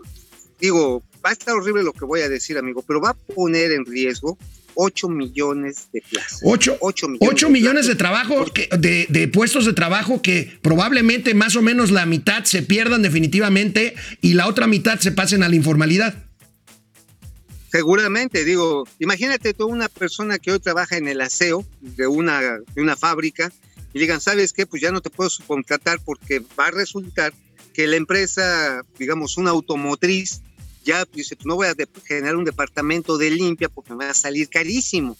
digo, 0.59 1.01
va 1.25 1.31
a 1.31 1.33
estar 1.33 1.55
horrible 1.55 1.81
lo 1.81 1.93
que 1.93 2.05
voy 2.05 2.21
a 2.21 2.29
decir, 2.29 2.59
amigo, 2.59 2.83
pero 2.87 3.01
va 3.01 3.09
a 3.09 3.13
poner 3.15 3.71
en 3.71 3.83
riesgo 3.85 4.37
8 4.75 5.09
millones 5.09 5.87
de 5.91 6.03
plazas. 6.07 6.41
8, 6.43 6.77
millones, 7.07 7.41
de, 7.41 7.49
millones 7.49 7.87
de, 7.87 7.95
trabajo, 7.95 8.45
de, 8.77 9.07
de, 9.09 9.27
puestos 9.29 9.65
de 9.65 9.73
trabajo 9.73 10.21
que 10.21 10.59
probablemente 10.61 11.33
más 11.33 11.55
o 11.55 11.63
menos 11.63 11.89
la 11.89 12.05
mitad 12.05 12.43
se 12.43 12.61
pierdan 12.61 13.01
definitivamente 13.01 13.95
y 14.21 14.35
la 14.35 14.45
otra 14.45 14.67
mitad 14.67 14.99
se 14.99 15.11
pasen 15.11 15.41
a 15.41 15.49
la 15.49 15.55
informalidad. 15.55 16.24
Seguramente, 17.75 18.45
digo, 18.45 18.87
imagínate 18.99 19.53
tú 19.53 19.67
una 19.67 19.89
persona 19.89 20.39
que 20.39 20.49
hoy 20.49 20.59
trabaja 20.59 20.95
en 20.95 21.09
el 21.09 21.19
aseo 21.19 21.65
de 21.81 22.07
una, 22.07 22.39
de 22.73 22.81
una 22.81 22.95
fábrica 22.95 23.51
y 23.91 23.99
digan, 23.99 24.21
¿sabes 24.21 24.53
qué? 24.53 24.65
Pues 24.65 24.81
ya 24.81 24.93
no 24.93 25.01
te 25.01 25.09
puedo 25.09 25.29
subcontratar 25.29 25.99
porque 26.05 26.41
va 26.57 26.67
a 26.67 26.71
resultar 26.71 27.33
que 27.73 27.85
la 27.85 27.97
empresa, 27.97 28.81
digamos, 28.97 29.35
una 29.35 29.49
automotriz, 29.49 30.39
ya 30.85 31.03
dice, 31.03 31.35
pues 31.35 31.45
no 31.45 31.55
voy 31.55 31.67
a 31.67 31.75
generar 32.05 32.37
un 32.37 32.45
departamento 32.45 33.17
de 33.17 33.31
limpia 33.31 33.67
porque 33.67 33.93
me 33.93 34.05
va 34.05 34.11
a 34.11 34.13
salir 34.13 34.47
carísimo. 34.47 35.17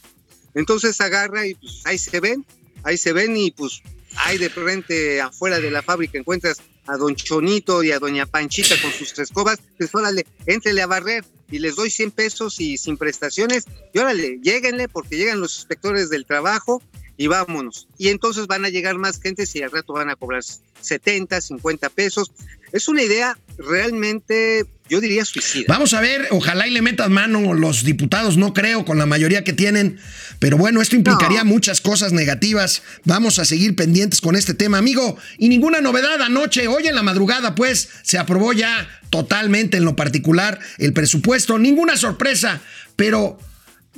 Entonces 0.54 0.98
agarra 1.02 1.46
y 1.46 1.56
pues 1.56 1.82
ahí 1.84 1.98
se 1.98 2.20
ven, 2.20 2.46
ahí 2.84 2.96
se 2.96 3.12
ven 3.12 3.36
y 3.36 3.50
pues 3.50 3.82
ahí 4.16 4.38
de 4.38 4.48
frente 4.48 5.20
afuera 5.20 5.60
de 5.60 5.70
la 5.70 5.82
fábrica 5.82 6.16
encuentras 6.16 6.62
a 6.86 6.96
don 6.96 7.16
Chonito 7.16 7.82
y 7.82 7.92
a 7.92 7.98
doña 7.98 8.24
Panchita 8.24 8.80
con 8.80 8.92
sus 8.92 9.12
tres 9.12 9.30
cobas, 9.30 9.58
pues 9.76 9.94
órale, 9.94 10.24
entrele 10.46 10.80
a 10.80 10.86
barrer 10.86 11.22
y 11.50 11.58
les 11.58 11.76
doy 11.76 11.90
100 11.90 12.10
pesos 12.10 12.60
y 12.60 12.78
sin 12.78 12.96
prestaciones, 12.96 13.64
y 13.92 13.98
órale, 13.98 14.38
lléguenle 14.42 14.88
porque 14.88 15.16
llegan 15.16 15.40
los 15.40 15.56
inspectores 15.56 16.10
del 16.10 16.26
trabajo 16.26 16.82
y 17.16 17.26
vámonos. 17.28 17.88
Y 17.98 18.08
entonces 18.08 18.46
van 18.46 18.64
a 18.64 18.68
llegar 18.68 18.96
más 18.98 19.20
gente 19.20 19.44
y 19.52 19.62
al 19.62 19.70
rato 19.70 19.94
van 19.94 20.10
a 20.10 20.16
cobrar 20.16 20.42
70, 20.80 21.40
50 21.40 21.88
pesos. 21.90 22.32
Es 22.72 22.88
una 22.88 23.02
idea 23.02 23.38
realmente, 23.58 24.66
yo 24.88 25.00
diría, 25.00 25.24
suicida. 25.24 25.64
Vamos 25.68 25.94
a 25.94 26.00
ver, 26.00 26.28
ojalá 26.30 26.66
y 26.66 26.70
le 26.70 26.82
metan 26.82 27.12
mano 27.12 27.54
los 27.54 27.84
diputados, 27.84 28.36
no 28.36 28.52
creo, 28.52 28.84
con 28.84 28.98
la 28.98 29.06
mayoría 29.06 29.44
que 29.44 29.52
tienen, 29.52 29.98
pero 30.38 30.56
bueno, 30.56 30.82
esto 30.82 30.96
implicaría 30.96 31.44
muchas 31.44 31.80
cosas 31.80 32.12
negativas. 32.12 32.82
Vamos 33.04 33.38
a 33.38 33.44
seguir 33.44 33.74
pendientes 33.76 34.20
con 34.20 34.36
este 34.36 34.54
tema, 34.54 34.78
amigo. 34.78 35.16
Y 35.38 35.48
ninguna 35.48 35.80
novedad 35.80 36.20
anoche, 36.20 36.68
hoy 36.68 36.86
en 36.86 36.94
la 36.94 37.02
madrugada, 37.02 37.54
pues, 37.54 37.88
se 38.02 38.18
aprobó 38.18 38.52
ya 38.52 38.88
totalmente 39.10 39.76
en 39.76 39.84
lo 39.84 39.96
particular 39.96 40.58
el 40.78 40.92
presupuesto, 40.92 41.58
ninguna 41.58 41.96
sorpresa, 41.96 42.60
pero... 42.96 43.38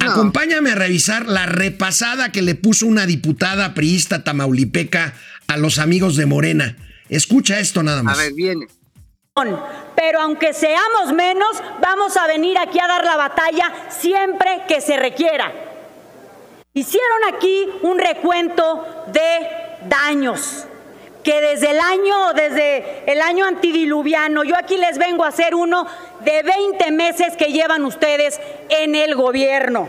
Acompáñame 0.00 0.70
a 0.70 0.74
revisar 0.76 1.26
la 1.26 1.46
repasada 1.46 2.30
que 2.30 2.40
le 2.40 2.54
puso 2.54 2.86
una 2.86 3.04
diputada 3.04 3.74
priista 3.74 4.22
tamaulipeca 4.22 5.14
a 5.48 5.56
los 5.56 5.78
amigos 5.78 6.14
de 6.14 6.24
Morena. 6.24 6.76
Escucha 7.08 7.58
esto 7.58 7.82
nada 7.82 8.02
más. 8.02 8.18
A 8.18 8.22
ver, 8.22 8.32
viene. 8.32 8.66
Pero 9.94 10.20
aunque 10.20 10.52
seamos 10.52 11.12
menos, 11.12 11.62
vamos 11.80 12.16
a 12.16 12.26
venir 12.26 12.58
aquí 12.58 12.78
a 12.80 12.88
dar 12.88 13.04
la 13.04 13.16
batalla 13.16 13.72
siempre 13.88 14.62
que 14.66 14.80
se 14.80 14.96
requiera. 14.96 15.52
Hicieron 16.74 17.34
aquí 17.34 17.68
un 17.82 17.98
recuento 17.98 18.84
de 19.08 19.48
daños 19.88 20.66
que 21.22 21.40
desde 21.40 21.70
el 21.70 21.80
año, 21.80 22.32
desde 22.34 23.10
el 23.10 23.20
año 23.20 23.44
antidiluviano, 23.44 24.44
yo 24.44 24.56
aquí 24.56 24.76
les 24.76 24.98
vengo 24.98 25.24
a 25.24 25.28
hacer 25.28 25.54
uno 25.54 25.86
de 26.20 26.42
20 26.42 26.90
meses 26.92 27.36
que 27.36 27.52
llevan 27.52 27.84
ustedes 27.84 28.40
en 28.68 28.94
el 28.94 29.14
gobierno. 29.14 29.88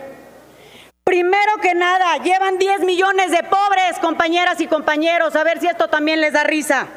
Primero 1.03 1.57
que 1.61 1.73
nada, 1.73 2.17
llevan 2.17 2.57
10 2.59 2.81
millones 2.81 3.31
de 3.31 3.43
pobres, 3.43 3.97
compañeras 4.01 4.59
y 4.61 4.67
compañeros, 4.67 5.35
a 5.35 5.43
ver 5.43 5.59
si 5.59 5.67
esto 5.67 5.87
también 5.87 6.21
les 6.21 6.33
da 6.33 6.43
risa. 6.43 6.87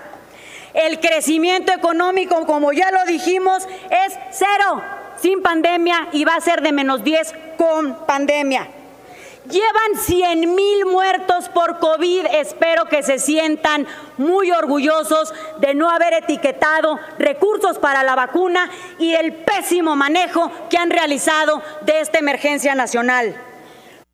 El 0.74 1.00
crecimiento 1.00 1.72
económico, 1.72 2.46
como 2.46 2.72
ya 2.72 2.90
lo 2.90 3.04
dijimos, 3.04 3.66
es 3.90 4.18
cero 4.30 4.82
sin 5.20 5.42
pandemia 5.42 6.08
y 6.12 6.24
va 6.24 6.34
a 6.34 6.40
ser 6.40 6.62
de 6.62 6.72
menos 6.72 7.04
10 7.04 7.34
con 7.56 8.06
pandemia. 8.06 8.68
Llevan 9.50 9.96
100 9.98 10.54
mil 10.54 10.86
muertos 10.86 11.48
por 11.48 11.80
COVID. 11.80 12.26
Espero 12.32 12.84
que 12.84 13.02
se 13.02 13.18
sientan 13.18 13.88
muy 14.16 14.52
orgullosos 14.52 15.34
de 15.58 15.74
no 15.74 15.90
haber 15.90 16.14
etiquetado 16.14 16.98
recursos 17.18 17.78
para 17.78 18.04
la 18.04 18.14
vacuna 18.14 18.70
y 19.00 19.14
el 19.14 19.32
pésimo 19.34 19.96
manejo 19.96 20.50
que 20.70 20.78
han 20.78 20.90
realizado 20.90 21.60
de 21.82 22.00
esta 22.00 22.20
emergencia 22.20 22.76
nacional. 22.76 23.34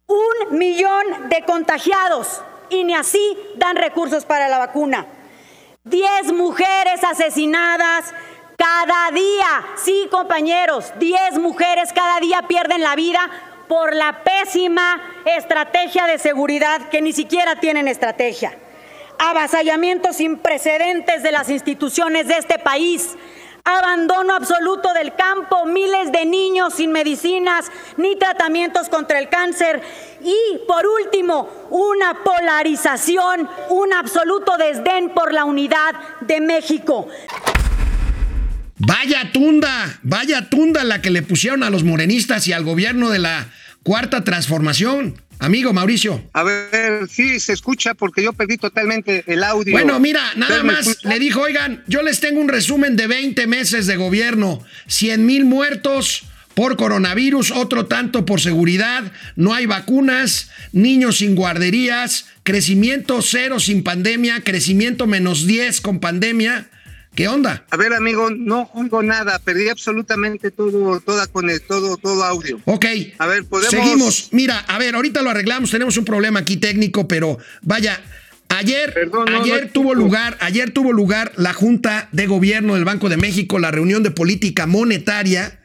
Un 0.06 0.58
millón 0.58 1.28
de 1.28 1.44
contagiados 1.44 2.40
y 2.70 2.84
ni 2.84 2.94
así 2.94 3.38
dan 3.56 3.76
recursos 3.76 4.24
para 4.24 4.48
la 4.48 4.56
vacuna. 4.56 5.06
10 5.88 6.32
mujeres 6.32 7.02
asesinadas 7.04 8.12
cada 8.56 9.10
día. 9.12 9.66
Sí, 9.76 10.08
compañeros, 10.10 10.92
10 10.98 11.38
mujeres 11.38 11.92
cada 11.92 12.20
día 12.20 12.42
pierden 12.48 12.82
la 12.82 12.94
vida 12.96 13.20
por 13.68 13.94
la 13.94 14.24
pésima 14.24 15.00
estrategia 15.24 16.06
de 16.06 16.18
seguridad 16.18 16.88
que 16.88 17.02
ni 17.02 17.12
siquiera 17.12 17.56
tienen 17.56 17.86
estrategia. 17.86 18.56
Avasallamientos 19.18 20.16
sin 20.16 20.38
precedentes 20.38 21.22
de 21.22 21.32
las 21.32 21.50
instituciones 21.50 22.28
de 22.28 22.38
este 22.38 22.58
país. 22.58 23.16
Abandono 23.70 24.32
absoluto 24.32 24.94
del 24.94 25.14
campo, 25.14 25.66
miles 25.66 26.10
de 26.10 26.24
niños 26.24 26.72
sin 26.72 26.90
medicinas 26.90 27.66
ni 27.98 28.16
tratamientos 28.16 28.88
contra 28.88 29.18
el 29.18 29.28
cáncer. 29.28 29.82
Y 30.22 30.66
por 30.66 30.86
último, 30.86 31.50
una 31.68 32.24
polarización, 32.24 33.46
un 33.68 33.92
absoluto 33.92 34.56
desdén 34.56 35.10
por 35.10 35.34
la 35.34 35.44
unidad 35.44 35.92
de 36.22 36.40
México. 36.40 37.08
Vaya 38.78 39.32
tunda, 39.34 39.98
vaya 40.02 40.48
tunda 40.48 40.82
la 40.82 41.02
que 41.02 41.10
le 41.10 41.20
pusieron 41.20 41.62
a 41.62 41.68
los 41.68 41.84
morenistas 41.84 42.48
y 42.48 42.54
al 42.54 42.64
gobierno 42.64 43.10
de 43.10 43.18
la 43.18 43.48
cuarta 43.82 44.24
transformación. 44.24 45.20
Amigo 45.40 45.72
Mauricio. 45.72 46.22
A 46.32 46.42
ver, 46.42 47.08
sí, 47.08 47.38
se 47.38 47.52
escucha 47.52 47.94
porque 47.94 48.22
yo 48.22 48.32
perdí 48.32 48.56
totalmente 48.56 49.22
el 49.26 49.44
audio. 49.44 49.72
Bueno, 49.72 50.00
mira, 50.00 50.22
nada 50.36 50.62
más 50.62 51.04
le 51.04 51.18
dijo, 51.18 51.42
oigan, 51.42 51.84
yo 51.86 52.02
les 52.02 52.20
tengo 52.20 52.40
un 52.40 52.48
resumen 52.48 52.96
de 52.96 53.06
20 53.06 53.46
meses 53.46 53.86
de 53.86 53.96
gobierno, 53.96 54.62
100 54.88 55.24
mil 55.24 55.44
muertos 55.44 56.24
por 56.54 56.76
coronavirus, 56.76 57.52
otro 57.52 57.86
tanto 57.86 58.26
por 58.26 58.40
seguridad, 58.40 59.12
no 59.36 59.54
hay 59.54 59.66
vacunas, 59.66 60.50
niños 60.72 61.18
sin 61.18 61.36
guarderías, 61.36 62.26
crecimiento 62.42 63.22
cero 63.22 63.60
sin 63.60 63.84
pandemia, 63.84 64.40
crecimiento 64.40 65.06
menos 65.06 65.46
10 65.46 65.80
con 65.80 66.00
pandemia. 66.00 66.68
¿Qué 67.18 67.26
onda? 67.26 67.64
A 67.70 67.76
ver, 67.76 67.92
amigo, 67.94 68.30
no 68.30 68.70
oigo 68.74 69.02
nada, 69.02 69.40
perdí 69.40 69.68
absolutamente 69.68 70.52
todo, 70.52 71.00
toda 71.00 71.26
con 71.26 71.50
el, 71.50 71.60
todo, 71.60 71.96
todo 71.96 72.22
audio. 72.22 72.60
Ok. 72.64 72.86
A 73.18 73.26
ver, 73.26 73.44
podemos. 73.44 73.72
Seguimos. 73.72 74.28
Mira, 74.30 74.60
a 74.60 74.78
ver, 74.78 74.94
ahorita 74.94 75.20
lo 75.22 75.30
arreglamos, 75.30 75.72
tenemos 75.72 75.96
un 75.96 76.04
problema 76.04 76.38
aquí 76.38 76.58
técnico, 76.58 77.08
pero 77.08 77.36
vaya, 77.62 78.00
Ayer, 78.50 78.94
Perdón, 78.94 79.26
no, 79.32 79.42
ayer 79.42 79.64
no, 79.64 79.72
tuvo 79.72 79.94
no. 79.96 80.00
lugar, 80.00 80.38
ayer 80.40 80.70
tuvo 80.70 80.92
lugar 80.92 81.32
la 81.36 81.52
Junta 81.52 82.08
de 82.12 82.28
Gobierno 82.28 82.76
del 82.76 82.84
Banco 82.84 83.08
de 83.08 83.16
México, 83.16 83.58
la 83.58 83.72
reunión 83.72 84.04
de 84.04 84.12
política 84.12 84.66
monetaria. 84.68 85.58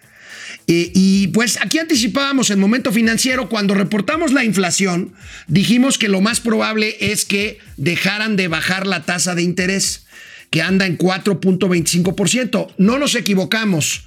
eh, 0.66 0.92
y 0.96 1.28
pues 1.28 1.60
aquí 1.62 1.78
anticipábamos 1.78 2.50
el 2.50 2.58
momento 2.58 2.92
financiero, 2.92 3.48
cuando 3.48 3.76
reportamos 3.76 4.34
la 4.34 4.44
inflación, 4.44 5.14
dijimos 5.46 6.00
que 6.00 6.10
lo 6.10 6.20
más 6.20 6.40
probable 6.40 6.98
es 7.00 7.26
que 7.26 7.60
dejaran 7.78 8.38
de 8.38 8.48
bajar 8.48 8.88
la 8.88 9.04
tasa 9.04 9.36
de 9.36 9.44
interés, 9.44 10.08
que 10.54 10.62
anda 10.62 10.86
en 10.86 11.00
4.25%. 11.00 12.76
No 12.78 13.00
nos 13.00 13.16
equivocamos. 13.16 14.06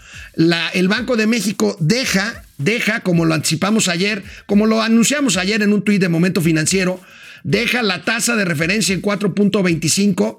El 0.74 0.86
Banco 0.86 1.16
de 1.16 1.26
México 1.26 1.76
deja, 1.80 2.44
deja, 2.56 3.00
como 3.00 3.24
lo 3.24 3.34
anticipamos 3.34 3.88
ayer, 3.88 4.22
como 4.46 4.66
lo 4.66 4.80
anunciamos 4.80 5.38
ayer 5.38 5.62
en 5.62 5.72
un 5.72 5.82
tuit 5.82 6.00
de 6.00 6.08
momento 6.08 6.40
financiero, 6.40 7.00
deja 7.42 7.82
la 7.82 8.04
tasa 8.04 8.36
de 8.36 8.44
referencia 8.44 8.94
en 8.94 9.02
4.25 9.02 10.38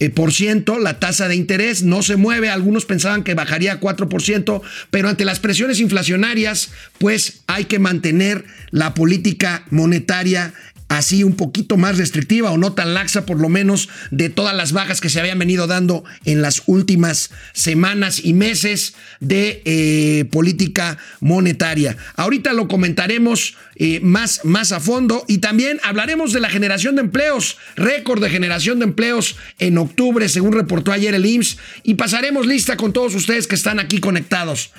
eh, 0.00 0.10
por 0.10 0.32
ciento, 0.32 0.80
la 0.80 0.98
tasa 0.98 1.28
de 1.28 1.36
interés 1.36 1.84
no 1.84 2.02
se 2.02 2.16
mueve. 2.16 2.48
Algunos 2.48 2.84
pensaban 2.84 3.22
que 3.22 3.34
bajaría 3.34 3.74
a 3.74 3.80
4%, 3.80 4.60
pero 4.90 5.08
ante 5.08 5.24
las 5.24 5.38
presiones 5.38 5.78
inflacionarias, 5.78 6.72
pues 6.98 7.42
hay 7.46 7.66
que 7.66 7.78
mantener 7.78 8.44
la 8.72 8.92
política 8.92 9.62
monetaria 9.70 10.52
así 10.88 11.24
un 11.24 11.34
poquito 11.34 11.76
más 11.76 11.98
restrictiva 11.98 12.50
o 12.50 12.58
no 12.58 12.72
tan 12.72 12.94
laxa 12.94 13.26
por 13.26 13.40
lo 13.40 13.48
menos 13.48 13.88
de 14.10 14.28
todas 14.28 14.54
las 14.54 14.72
bajas 14.72 15.00
que 15.00 15.08
se 15.08 15.20
habían 15.20 15.38
venido 15.38 15.66
dando 15.66 16.04
en 16.24 16.42
las 16.42 16.62
últimas 16.66 17.30
semanas 17.52 18.20
y 18.24 18.32
meses 18.32 18.94
de 19.20 19.62
eh, 19.64 20.24
política 20.26 20.98
monetaria. 21.20 21.96
Ahorita 22.16 22.52
lo 22.52 22.68
comentaremos 22.68 23.56
más, 24.02 24.44
más 24.44 24.72
a 24.72 24.80
fondo 24.80 25.24
y 25.28 25.38
también 25.38 25.80
hablaremos 25.82 26.32
de 26.32 26.40
la 26.40 26.48
generación 26.48 26.96
de 26.96 27.02
empleos, 27.02 27.58
récord 27.76 28.22
de 28.22 28.30
generación 28.30 28.78
de 28.78 28.84
empleos 28.84 29.36
en 29.58 29.78
octubre 29.78 30.28
según 30.28 30.52
reportó 30.52 30.92
ayer 30.92 31.14
el 31.14 31.26
IMSS 31.26 31.58
y 31.82 31.94
pasaremos 31.94 32.46
lista 32.46 32.76
con 32.76 32.92
todos 32.92 33.14
ustedes 33.14 33.46
que 33.46 33.54
están 33.54 33.80
aquí 33.80 33.98
conectados. 33.98 34.70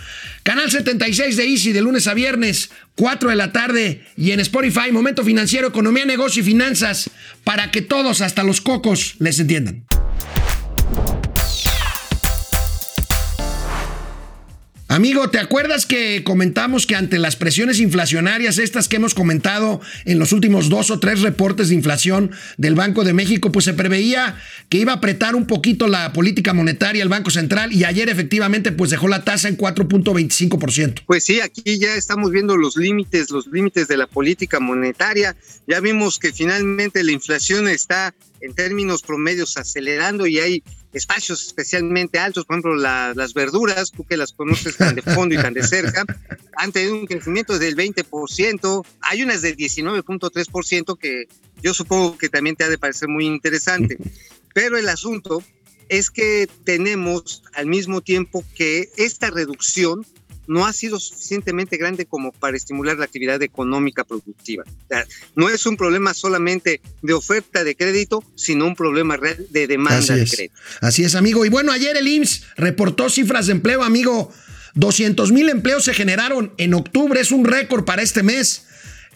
Canal 0.43 0.69
76 0.71 1.37
de 1.37 1.45
Easy 1.45 1.71
de 1.71 1.81
lunes 1.81 2.07
a 2.07 2.13
viernes, 2.13 2.69
4 2.95 3.29
de 3.29 3.35
la 3.35 3.51
tarde 3.51 4.05
y 4.15 4.31
en 4.31 4.39
Spotify, 4.39 4.91
Momento 4.91 5.23
Financiero, 5.23 5.67
Economía, 5.67 6.05
Negocio 6.05 6.41
y 6.41 6.45
Finanzas, 6.45 7.09
para 7.43 7.71
que 7.71 7.81
todos, 7.81 8.21
hasta 8.21 8.43
los 8.43 8.61
cocos, 8.61 9.15
les 9.19 9.39
entiendan. 9.39 9.85
Amigo, 14.95 15.29
¿te 15.29 15.39
acuerdas 15.39 15.85
que 15.85 16.23
comentamos 16.23 16.87
que 16.87 16.95
ante 16.95 17.19
las 17.19 17.35
presiones 17.35 17.81
inflacionarias, 17.81 18.57
estas 18.57 18.87
que 18.87 18.95
hemos 18.95 19.13
comentado 19.13 19.81
en 20.05 20.19
los 20.19 20.31
últimos 20.31 20.69
dos 20.69 20.89
o 20.89 21.01
tres 21.01 21.19
reportes 21.19 21.67
de 21.67 21.75
inflación 21.75 22.31
del 22.55 22.75
Banco 22.75 23.03
de 23.03 23.11
México, 23.11 23.51
pues 23.51 23.65
se 23.65 23.73
preveía 23.73 24.37
que 24.69 24.77
iba 24.77 24.93
a 24.93 24.95
apretar 24.95 25.35
un 25.35 25.47
poquito 25.47 25.89
la 25.89 26.13
política 26.13 26.53
monetaria 26.53 27.03
el 27.03 27.09
Banco 27.09 27.29
Central 27.29 27.73
y 27.73 27.83
ayer 27.83 28.07
efectivamente 28.07 28.71
pues 28.71 28.89
dejó 28.89 29.09
la 29.09 29.25
tasa 29.25 29.49
en 29.49 29.57
4.25%. 29.57 31.03
Pues 31.05 31.25
sí, 31.25 31.41
aquí 31.41 31.77
ya 31.77 31.93
estamos 31.95 32.31
viendo 32.31 32.55
los 32.55 32.77
límites, 32.77 33.31
los 33.31 33.47
límites 33.47 33.89
de 33.89 33.97
la 33.97 34.07
política 34.07 34.61
monetaria. 34.61 35.35
Ya 35.67 35.81
vimos 35.81 36.19
que 36.19 36.31
finalmente 36.31 37.03
la 37.03 37.11
inflación 37.11 37.67
está 37.67 38.15
en 38.39 38.53
términos 38.53 39.01
promedios 39.01 39.57
acelerando 39.57 40.25
y 40.25 40.39
hay 40.39 40.63
espacios 40.95 41.45
especialmente 41.45 42.17
altos, 42.19 42.45
por 42.45 42.55
ejemplo, 42.55 42.75
la- 42.75 43.13
las 43.15 43.33
verduras, 43.33 43.91
tú 43.91 44.03
que 44.05 44.17
las 44.17 44.31
conoces 44.33 44.77
tan 44.77 44.95
de 44.95 45.01
fondo 45.01 45.35
y 45.35 45.37
tan 45.37 45.53
de 45.53 45.61
cerca, 45.63 46.05
han 46.57 46.71
tenido 46.71 46.95
un 46.95 47.05
crecimiento 47.05 47.59
del 47.59 47.75
20%, 47.75 48.85
hay 49.01 49.21
unas 49.23 49.41
del 49.41 49.55
19.3% 49.57 50.97
que 50.97 51.27
yo 51.61 51.73
supongo 51.73 52.17
que 52.17 52.29
también 52.29 52.55
te 52.55 52.63
ha 52.63 52.69
de 52.69 52.77
parecer 52.77 53.09
muy 53.09 53.25
interesante. 53.25 53.97
Pero 54.53 54.77
el 54.77 54.87
asunto 54.89 55.43
es 55.89 56.09
que 56.09 56.47
tenemos 56.63 57.43
al 57.53 57.65
mismo 57.67 58.01
tiempo 58.01 58.43
que 58.55 58.89
esta 58.97 59.29
reducción 59.29 60.05
no 60.47 60.65
ha 60.65 60.73
sido 60.73 60.99
suficientemente 60.99 61.77
grande 61.77 62.05
como 62.05 62.31
para 62.31 62.57
estimular 62.57 62.97
la 62.97 63.05
actividad 63.05 63.41
económica 63.41 64.03
productiva. 64.03 64.63
O 64.67 64.87
sea, 64.87 65.05
no 65.35 65.49
es 65.49 65.65
un 65.65 65.77
problema 65.77 66.13
solamente 66.13 66.81
de 67.01 67.13
oferta 67.13 67.63
de 67.63 67.75
crédito, 67.75 68.23
sino 68.35 68.65
un 68.65 68.75
problema 68.75 69.17
real 69.17 69.45
de 69.49 69.67
demanda 69.67 69.97
Así 69.99 70.13
de 70.13 70.23
es. 70.23 70.31
crédito. 70.31 70.55
Así 70.81 71.03
es, 71.03 71.15
amigo. 71.15 71.45
Y 71.45 71.49
bueno, 71.49 71.71
ayer 71.71 71.97
el 71.97 72.07
IMSS 72.07 72.43
reportó 72.57 73.09
cifras 73.09 73.47
de 73.47 73.53
empleo, 73.53 73.83
amigo. 73.83 74.31
200 74.75 75.31
mil 75.31 75.47
empleos 75.49 75.85
se 75.85 75.93
generaron 75.93 76.53
en 76.57 76.73
octubre, 76.73 77.19
es 77.21 77.31
un 77.31 77.45
récord 77.45 77.85
para 77.85 78.01
este 78.01 78.23
mes. 78.23 78.65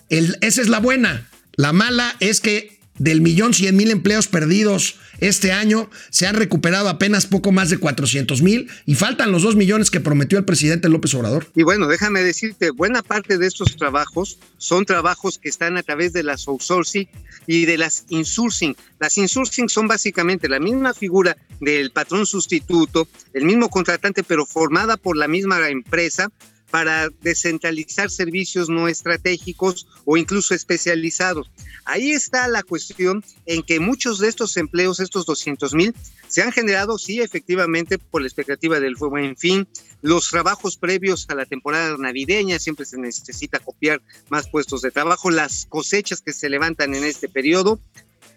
El- 0.09 0.37
esa 0.41 0.61
es 0.61 0.69
la 0.69 0.79
buena. 0.79 1.29
La 1.55 1.73
mala 1.73 2.15
es 2.19 2.39
que 2.39 2.79
del 2.97 3.21
millón 3.21 3.53
cien 3.53 3.75
mil 3.75 3.91
empleos 3.91 4.27
perdidos 4.27 4.95
este 5.21 5.51
año 5.51 5.89
se 6.09 6.27
han 6.27 6.35
recuperado 6.35 6.89
apenas 6.89 7.25
poco 7.25 7.51
más 7.51 7.69
de 7.69 7.77
400 7.77 8.41
mil 8.41 8.69
y 8.85 8.95
faltan 8.95 9.31
los 9.31 9.43
dos 9.43 9.55
millones 9.55 9.91
que 9.91 9.99
prometió 9.99 10.37
el 10.37 10.45
presidente 10.45 10.89
López 10.89 11.13
Obrador. 11.15 11.47
Y 11.55 11.63
bueno, 11.63 11.87
déjame 11.87 12.21
decirte, 12.21 12.71
buena 12.71 13.01
parte 13.03 13.37
de 13.37 13.47
estos 13.47 13.75
trabajos 13.75 14.39
son 14.57 14.85
trabajos 14.85 15.37
que 15.37 15.49
están 15.49 15.77
a 15.77 15.83
través 15.83 16.13
de 16.13 16.23
las 16.23 16.47
outsourcing 16.47 17.07
y 17.47 17.65
de 17.65 17.77
las 17.77 18.05
insourcing. 18.09 18.75
Las 18.99 19.17
insourcing 19.17 19.69
son 19.69 19.87
básicamente 19.87 20.49
la 20.49 20.59
misma 20.59 20.93
figura 20.93 21.37
del 21.59 21.91
patrón 21.91 22.25
sustituto, 22.25 23.07
el 23.33 23.45
mismo 23.45 23.69
contratante, 23.69 24.23
pero 24.23 24.45
formada 24.45 24.97
por 24.97 25.17
la 25.17 25.27
misma 25.27 25.69
empresa 25.69 26.29
para 26.71 27.09
descentralizar 27.21 28.09
servicios 28.09 28.69
no 28.69 28.87
estratégicos 28.87 29.87
o 30.05 30.17
incluso 30.17 30.53
especializados. 30.53 31.49
Ahí 31.85 32.11
está 32.11 32.47
la 32.47 32.63
cuestión 32.63 33.23
en 33.45 33.63
que 33.63 33.79
muchos 33.79 34.19
de 34.19 34.27
estos 34.27 34.55
empleos, 34.57 34.99
estos 34.99 35.25
200 35.25 35.73
mil, 35.73 35.95
se 36.27 36.43
han 36.43 36.51
generado, 36.51 36.99
sí, 36.99 37.21
efectivamente, 37.21 37.97
por 37.97 38.21
la 38.21 38.27
expectativa 38.27 38.79
del 38.79 38.95
buen 38.95 39.35
fin, 39.35 39.67
los 40.01 40.29
trabajos 40.29 40.77
previos 40.77 41.25
a 41.29 41.35
la 41.35 41.45
temporada 41.45 41.97
navideña, 41.97 42.59
siempre 42.59 42.85
se 42.85 42.97
necesita 42.97 43.59
copiar 43.59 44.01
más 44.29 44.47
puestos 44.47 44.81
de 44.81 44.91
trabajo, 44.91 45.31
las 45.31 45.65
cosechas 45.65 46.21
que 46.21 46.33
se 46.33 46.49
levantan 46.49 46.93
en 46.93 47.03
este 47.03 47.27
periodo, 47.27 47.79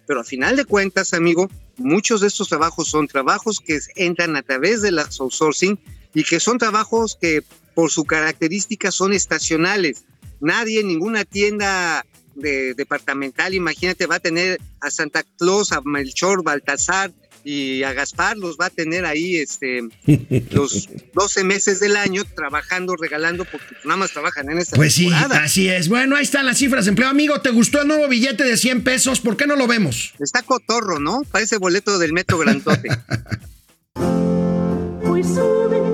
pero 0.05 0.21
a 0.21 0.23
final 0.23 0.55
de 0.55 0.65
cuentas, 0.65 1.13
amigo, 1.13 1.49
muchos 1.77 2.21
de 2.21 2.27
estos 2.27 2.49
trabajos 2.49 2.89
son 2.89 3.07
trabajos 3.07 3.59
que 3.59 3.79
entran 3.95 4.35
a 4.35 4.41
través 4.41 4.81
de 4.81 4.91
las 4.91 5.19
outsourcing 5.19 5.79
y 6.13 6.23
que 6.23 6.39
son 6.39 6.57
trabajos 6.57 7.17
que 7.19 7.43
por 7.73 7.91
su 7.91 8.05
característica 8.05 8.91
son 8.91 9.13
estacionales. 9.13 10.05
Nadie, 10.39 10.83
ninguna 10.83 11.25
tienda 11.25 12.05
de, 12.35 12.73
departamental, 12.73 13.53
imagínate, 13.53 14.05
va 14.05 14.15
a 14.15 14.19
tener 14.19 14.59
a 14.81 14.91
Santa 14.91 15.23
Claus, 15.37 15.71
a 15.71 15.81
Melchor, 15.81 16.43
Baltasar 16.43 17.11
y 17.45 17.83
a 17.83 17.93
Gaspar, 17.93 18.37
los 18.37 18.57
va 18.57 18.67
a 18.67 18.69
tener 18.69 19.05
ahí 19.05 19.37
este, 19.37 19.81
los 20.51 20.89
12 21.13 21.43
meses 21.43 21.79
del 21.79 21.97
año 21.97 22.23
trabajando, 22.35 22.95
regalando, 22.95 23.45
porque 23.45 23.75
nada 23.83 23.97
más 23.97 24.11
trabajan 24.11 24.49
en 24.49 24.59
esta 24.59 24.75
Pues 24.75 24.95
sí, 24.95 25.09
así 25.11 25.67
es. 25.67 25.89
Bueno, 25.89 26.15
ahí 26.15 26.23
están 26.23 26.45
las 26.45 26.57
cifras 26.57 26.85
de 26.85 26.89
empleo. 26.89 27.09
Amigo, 27.09 27.41
¿te 27.41 27.49
gustó 27.49 27.81
el 27.81 27.87
nuevo 27.87 28.07
billete 28.07 28.43
de 28.43 28.57
100 28.57 28.83
pesos? 28.83 29.19
¿Por 29.19 29.35
qué 29.35 29.45
no 29.45 29.55
lo 29.55 29.67
vemos? 29.67 30.13
Está 30.19 30.41
cotorro, 30.41 30.99
¿no? 30.99 31.23
Parece 31.31 31.57
boleto 31.57 31.99
del 31.99 32.13
metro 32.13 32.37
grandote. 32.37 32.89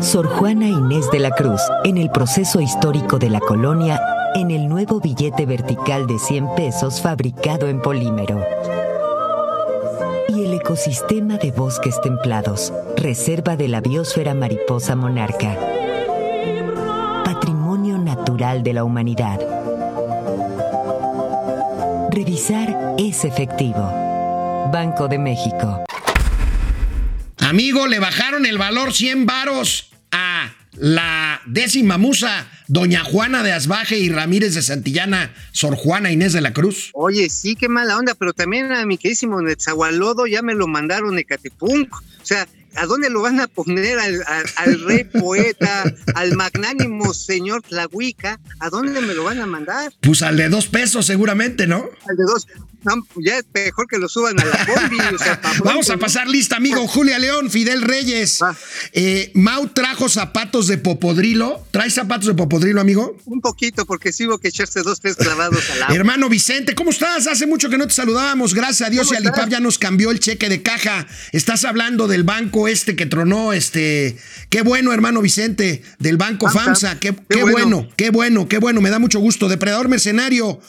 Sor 0.00 0.28
Juana 0.28 0.66
Inés 0.66 1.10
de 1.10 1.18
la 1.18 1.30
Cruz, 1.30 1.60
en 1.84 1.98
el 1.98 2.10
proceso 2.10 2.58
histórico 2.60 3.18
de 3.18 3.28
la 3.28 3.38
colonia, 3.38 4.00
en 4.34 4.50
el 4.50 4.66
nuevo 4.66 4.98
billete 4.98 5.44
vertical 5.44 6.06
de 6.06 6.18
100 6.18 6.54
pesos 6.54 7.02
fabricado 7.02 7.68
en 7.68 7.82
polímero. 7.82 8.42
Y 10.28 10.46
el 10.46 10.54
ecosistema 10.54 11.36
de 11.36 11.50
bosques 11.52 12.00
templados, 12.00 12.72
reserva 12.96 13.56
de 13.56 13.68
la 13.68 13.82
biosfera 13.82 14.32
mariposa 14.32 14.96
monarca. 14.96 15.54
Patrimonio 17.26 17.98
natural 17.98 18.62
de 18.62 18.72
la 18.72 18.84
humanidad. 18.84 19.38
Revisar 22.10 22.94
es 22.96 23.26
efectivo. 23.26 23.92
Banco 24.72 25.08
de 25.08 25.18
México. 25.18 25.84
Amigo, 27.38 27.86
le 27.86 27.98
bajaron 27.98 28.46
el 28.46 28.56
valor 28.56 28.94
100 28.94 29.26
varos 29.26 29.89
la 30.80 31.40
décima 31.46 31.98
musa, 31.98 32.48
doña 32.66 33.04
Juana 33.04 33.42
de 33.42 33.52
Asbaje 33.52 33.98
y 33.98 34.08
Ramírez 34.08 34.54
de 34.54 34.62
Santillana, 34.62 35.32
Sor 35.52 35.76
Juana 35.76 36.10
Inés 36.10 36.32
de 36.32 36.40
la 36.40 36.52
Cruz. 36.52 36.90
Oye, 36.94 37.28
sí, 37.28 37.54
qué 37.54 37.68
mala 37.68 37.98
onda, 37.98 38.14
pero 38.14 38.32
también 38.32 38.72
a 38.72 38.86
mi 38.86 38.96
queridísimo 38.96 39.40
Netzahualodo 39.42 40.26
ya 40.26 40.40
me 40.42 40.54
lo 40.54 40.66
mandaron 40.66 41.18
Ecatepunk. 41.18 41.92
O 41.94 42.00
sea, 42.26 42.48
¿a 42.76 42.86
dónde 42.86 43.10
lo 43.10 43.20
van 43.20 43.40
a 43.40 43.46
poner 43.46 43.98
al, 43.98 44.22
al- 44.26 44.46
al 44.56 44.80
rey 44.84 45.04
poeta, 45.04 45.84
al 46.14 46.34
magnánimo 46.34 47.12
señor 47.12 47.62
Tlahuica? 47.62 48.40
¿A 48.58 48.70
dónde 48.70 49.00
me 49.02 49.12
lo 49.14 49.24
van 49.24 49.40
a 49.40 49.46
mandar? 49.46 49.92
Pues 50.00 50.22
al 50.22 50.36
de 50.38 50.48
dos 50.48 50.66
pesos 50.68 51.04
seguramente, 51.04 51.66
¿no? 51.66 51.84
Al 52.08 52.16
de 52.16 52.24
dos. 52.24 52.46
Ya 53.16 53.38
es 53.38 53.44
mejor 53.52 53.86
que 53.86 53.98
lo 53.98 54.08
suban 54.08 54.38
a 54.40 54.44
la 54.44 54.66
combi. 54.66 54.98
o 54.98 55.18
sea, 55.18 55.40
Vamos 55.64 55.90
a 55.90 55.96
pasar 55.96 56.28
lista, 56.28 56.56
amigo. 56.56 56.86
Julia 56.86 57.18
León, 57.18 57.50
Fidel 57.50 57.82
Reyes. 57.82 58.38
Va. 58.42 58.56
Eh, 58.92 59.30
Mau 59.34 59.68
trajo 59.68 60.08
zapatos 60.08 60.66
de 60.66 60.78
popodrilo. 60.78 61.66
¿Traes 61.70 61.94
zapatos 61.94 62.26
de 62.26 62.34
popodrilo, 62.34 62.80
amigo? 62.80 63.16
Un 63.26 63.40
poquito, 63.40 63.86
porque 63.86 64.12
sí 64.12 64.26
hubo 64.26 64.38
que 64.38 64.48
echarse 64.48 64.82
dos, 64.82 65.00
tres 65.00 65.16
clavados 65.16 65.68
al 65.70 65.82
agua. 65.82 65.94
Hermano 65.94 66.28
Vicente, 66.28 66.74
¿cómo 66.74 66.90
estás? 66.90 67.26
Hace 67.26 67.46
mucho 67.46 67.68
que 67.68 67.78
no 67.78 67.86
te 67.86 67.94
saludábamos. 67.94 68.54
Gracias 68.54 68.88
a 68.88 68.90
Dios 68.90 69.06
y 69.06 69.16
¿Cómo 69.16 69.18
Alipap 69.28 69.48
ya 69.50 69.60
nos 69.60 69.78
cambió 69.78 70.10
el 70.10 70.20
cheque 70.20 70.48
de 70.48 70.62
caja. 70.62 71.06
Estás 71.32 71.64
hablando 71.64 72.08
del 72.08 72.22
banco 72.24 72.68
este 72.68 72.96
que 72.96 73.06
tronó, 73.06 73.52
este. 73.52 74.16
Qué 74.48 74.62
bueno, 74.62 74.92
hermano 74.92 75.20
Vicente, 75.22 75.82
del 75.98 76.16
banco 76.16 76.46
FAMSA. 76.48 76.64
FAMSA. 76.64 77.00
Qué, 77.00 77.14
Qué 77.14 77.24
qué 77.28 77.42
bueno. 77.42 77.52
bueno. 77.76 77.88
qué 77.96 78.10
bueno, 78.10 78.48
qué 78.48 78.58
bueno. 78.58 78.80
Me 78.80 78.90
da 78.90 78.98
mucho 78.98 79.18
gusto. 79.20 79.48
Depredador 79.48 79.88
Mercenario, 79.88 80.60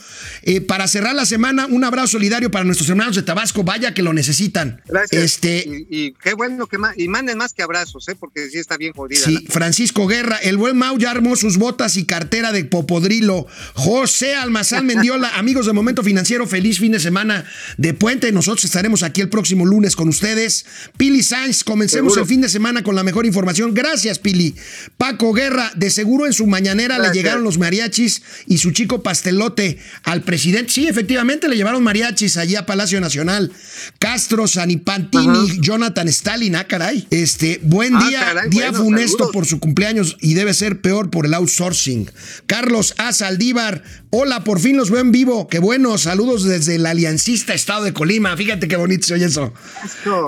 eh, 0.44 0.62
para 0.62 0.88
cerrar 0.88 1.16
la 1.16 1.26
semana, 1.26 1.66
un 1.68 1.84
abrazo 1.84 2.01
solidario 2.08 2.52
para 2.52 2.66
nuestros 2.66 2.90
hermanos 2.90 3.16
de 3.16 3.24
Tabasco. 3.24 3.64
Vaya 3.64 3.94
que 3.94 4.02
lo 4.02 4.14
necesitan. 4.14 4.82
Gracias. 4.88 5.24
Este, 5.24 5.64
Y, 5.68 5.88
y 5.90 6.14
qué 6.14 6.34
bueno 6.34 6.68
que 6.68 6.78
y 6.98 7.08
manden 7.08 7.38
más 7.38 7.54
que 7.54 7.64
abrazos, 7.64 8.08
¿eh? 8.10 8.16
porque 8.20 8.50
sí 8.50 8.58
está 8.58 8.78
bien 8.78 8.94
jodida. 8.94 9.22
Sí, 9.24 9.46
Francisco 9.50 10.08
Guerra, 10.08 10.38
el 10.38 10.58
buen 10.58 10.78
Mau 10.78 10.98
ya 10.98 11.12
armó 11.12 11.36
sus 11.36 11.58
botas 11.58 11.98
y 11.98 12.06
cartera 12.06 12.52
de 12.52 12.66
popodrilo. 12.66 13.48
José 13.74 14.36
Almazán 14.36 14.86
Mendiola, 14.88 15.30
amigos 15.38 15.66
de 15.66 15.74
Momento 15.74 16.04
Financiero, 16.04 16.48
feliz 16.48 16.80
fin 16.80 16.92
de 16.92 17.00
semana 17.00 17.46
de 17.78 17.94
puente. 17.94 18.32
Nosotros 18.32 18.66
estaremos 18.66 19.04
aquí 19.04 19.22
el 19.22 19.30
próximo 19.30 19.66
lunes 19.66 19.96
con 19.96 20.10
ustedes. 20.10 20.66
Pili 20.98 21.24
Sainz, 21.24 21.64
comencemos 21.64 22.14
Seguro. 22.14 22.22
el 22.24 22.28
fin 22.28 22.42
de 22.42 22.50
semana 22.50 22.84
con 22.84 22.96
la 22.96 23.04
mejor 23.04 23.26
información. 23.26 23.74
Gracias, 23.74 24.20
Pili. 24.20 24.56
Paco 24.98 25.34
Guerra, 25.34 25.72
de 25.76 25.90
seguro 25.90 26.26
en 26.26 26.34
su 26.34 26.48
mañanera 26.48 27.00
le 27.00 27.12
llegaron 27.12 27.44
los 27.44 27.58
mariachis 27.58 28.22
y 28.48 28.58
su 28.58 28.72
chico 28.72 29.04
pastelote 29.04 29.78
al 30.04 30.24
presidente. 30.24 30.72
Sí, 30.72 30.88
efectivamente 30.88 31.48
le 31.48 31.56
llevaron 31.56 31.84
mariachis 31.84 31.91
allí 31.96 32.56
a 32.56 32.66
Palacio 32.66 33.02
Nacional. 33.02 33.52
Castro, 34.00 34.48
Sanipantini, 34.48 35.60
Jonathan 35.60 36.08
Stalin, 36.08 36.56
ah, 36.56 36.66
caray. 36.68 37.06
Este, 37.12 37.60
buen 37.64 37.96
Ah, 37.96 38.08
día, 38.08 38.20
caray, 38.20 38.50
día 38.50 38.70
bueno, 38.72 38.86
funesto 38.86 39.18
saludos. 39.18 39.34
por 39.34 39.46
su 39.46 39.60
cumpleaños 39.60 40.18
y 40.22 40.34
debe 40.34 40.54
ser 40.54 40.82
peor 40.82 41.10
por 41.10 41.26
el 41.26 41.34
outsourcing. 41.34 42.10
Carlos 42.48 42.94
A. 42.98 43.12
Saldívar, 43.12 43.84
hola, 44.10 44.44
por 44.44 44.60
fin 44.60 44.78
los 44.78 44.90
veo 44.90 45.02
en 45.02 45.12
vivo. 45.12 45.48
Qué 45.50 45.60
bueno, 45.60 45.98
saludos 45.98 46.44
desde 46.46 46.76
el 46.76 46.86
Aliancista 46.86 47.54
Estado 47.54 47.84
de 47.84 47.94
Colima. 47.94 48.36
Fíjate 48.38 48.68
qué 48.68 48.78
bonito 48.78 49.06
se 49.08 49.14
oye 49.16 49.26
eso. 49.26 49.54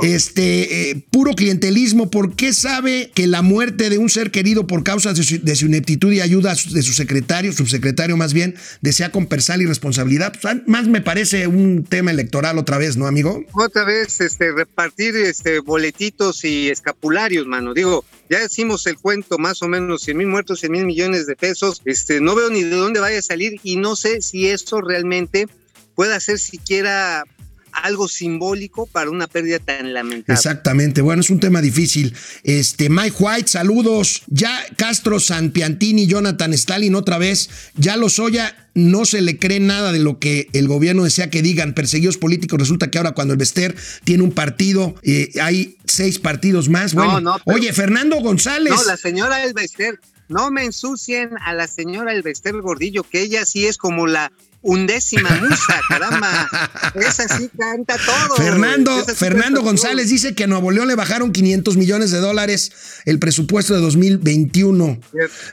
Este, 0.02 0.90
eh, 0.92 1.06
puro 1.12 1.34
clientelismo. 1.34 2.12
¿Por 2.12 2.36
qué 2.36 2.54
sabe 2.54 3.12
que 3.16 3.28
la 3.28 3.42
muerte 3.42 3.90
de 3.90 3.98
un 3.98 4.10
ser 4.10 4.32
querido 4.32 4.68
por 4.68 4.84
causa 4.84 5.14
de 5.14 5.24
su, 5.24 5.40
de 5.42 5.56
su 5.56 5.68
ineptitud 5.68 6.12
y 6.12 6.20
ayuda 6.22 6.56
de 6.72 6.82
su 6.84 6.94
secretario, 6.94 7.54
subsecretario 7.54 8.18
más 8.18 8.34
bien, 8.34 8.56
desea 8.82 9.12
compensar 9.12 9.62
y 9.62 9.66
responsabilidad? 9.66 10.34
Pues, 10.42 10.58
más 10.68 10.88
me 10.88 11.02
parece 11.02 11.48
un 11.54 11.86
tema 11.86 12.12
electoral 12.12 12.58
otra 12.58 12.78
vez, 12.78 12.98
¿no, 12.98 13.08
amigo? 13.08 13.44
Otra 13.54 13.84
vez, 13.84 14.22
este, 14.22 14.52
repartir 14.52 15.16
este, 15.16 15.60
boletitos 15.60 16.44
y 16.44 16.70
escapularios, 16.70 17.48
mano. 17.48 17.74
Digo, 17.74 18.06
ya 18.30 18.44
hicimos 18.44 18.86
el 18.88 18.98
cuento, 18.98 19.38
más 19.38 19.62
o 19.62 19.68
menos 19.68 20.02
100 20.04 20.18
mil 20.18 20.28
muertos, 20.28 20.60
100 20.60 20.72
mil 20.72 20.86
millones 20.86 21.28
de 21.28 21.36
pesos. 21.36 21.82
Este, 21.86 22.20
no 22.22 22.36
veo 22.36 22.50
ni 22.50 22.64
de 22.64 22.76
dónde 22.76 23.00
vaya 23.00 23.20
a 23.20 23.22
salir 23.22 23.60
y 23.64 23.78
no 23.78 23.96
sé 23.96 24.22
si 24.22 24.48
eso 24.48 24.82
realmente 24.82 25.48
pueda 25.96 26.20
ser 26.20 26.40
siquiera 26.40 27.24
algo 27.72 28.08
simbólico 28.08 28.86
para 28.86 29.10
una 29.10 29.28
pérdida 29.28 29.60
tan 29.60 29.94
lamentable. 29.94 30.36
Exactamente, 30.36 31.02
bueno, 31.02 31.22
es 31.22 31.30
un 31.30 31.40
tema 31.40 31.62
difícil. 31.62 32.16
Este, 32.44 32.90
Mike 32.90 33.16
White, 33.20 33.48
saludos. 33.48 34.24
Ya 34.28 34.64
Castro, 34.78 35.20
Sanpiantini, 35.20 36.08
Jonathan 36.08 36.54
Stalin 36.54 36.96
otra 36.96 37.18
vez. 37.18 37.50
Ya 37.76 37.98
Lozoya 37.98 38.63
no 38.76 39.06
se 39.06 39.22
le 39.22 39.38
cree 39.38 39.60
nada 39.60 39.92
de 39.92 40.00
lo 40.00 40.20
que 40.20 40.48
el 40.54 40.68
gobierno 40.68 41.04
desea 41.04 41.30
que 41.30 41.42
digan. 41.42 41.74
Perseguidos 41.74 42.18
políticos, 42.18 42.60
resulta 42.60 42.90
que 42.90 42.98
ahora 42.98 43.12
cuando 43.12 43.34
el 43.34 43.38
Bester 43.38 43.76
tiene 44.04 44.24
un 44.24 44.32
partido, 44.32 44.96
eh, 45.04 45.30
hay 45.42 45.78
seis 45.86 46.20
partidos 46.20 46.70
más. 46.70 46.94
Bueno, 46.94 47.14
No, 47.14 47.22
no, 47.22 47.42
pero- 47.46 47.58
oye, 47.58 47.72
Fernando 47.74 48.16
González. 48.22 48.74
No, 48.74 48.84
la 48.86 48.98
señora 48.98 49.44
Elbester, 49.44 50.00
no 50.28 50.50
me 50.52 50.64
ensucien 50.66 51.30
a 51.46 51.54
la 51.54 51.68
señora 51.68 52.14
Elbester 52.14 52.56
Gordillo, 52.62 53.04
que 53.04 53.22
ella 53.22 53.46
sí 53.46 53.66
es 53.68 53.78
como 53.78 54.08
la 54.08 54.32
undécima 54.64 55.30
musa, 55.42 55.80
caramba. 55.88 56.50
Esa 56.96 57.28
sí 57.38 57.50
canta 57.58 57.96
todo. 57.98 58.36
Fernando, 58.38 59.06
sí 59.06 59.14
Fernando 59.16 59.62
González 59.62 60.06
todo. 60.06 60.14
dice 60.14 60.34
que 60.34 60.46
a 60.46 60.48
Nuevo 60.48 60.72
León 60.72 60.88
le 60.88 60.96
bajaron 60.96 61.32
500 61.32 61.78
millones 61.78 62.12
de 62.12 62.20
dólares 62.20 62.72
el 63.06 63.20
presupuesto 63.20 63.76
de 63.76 63.82
2021. 63.82 65.00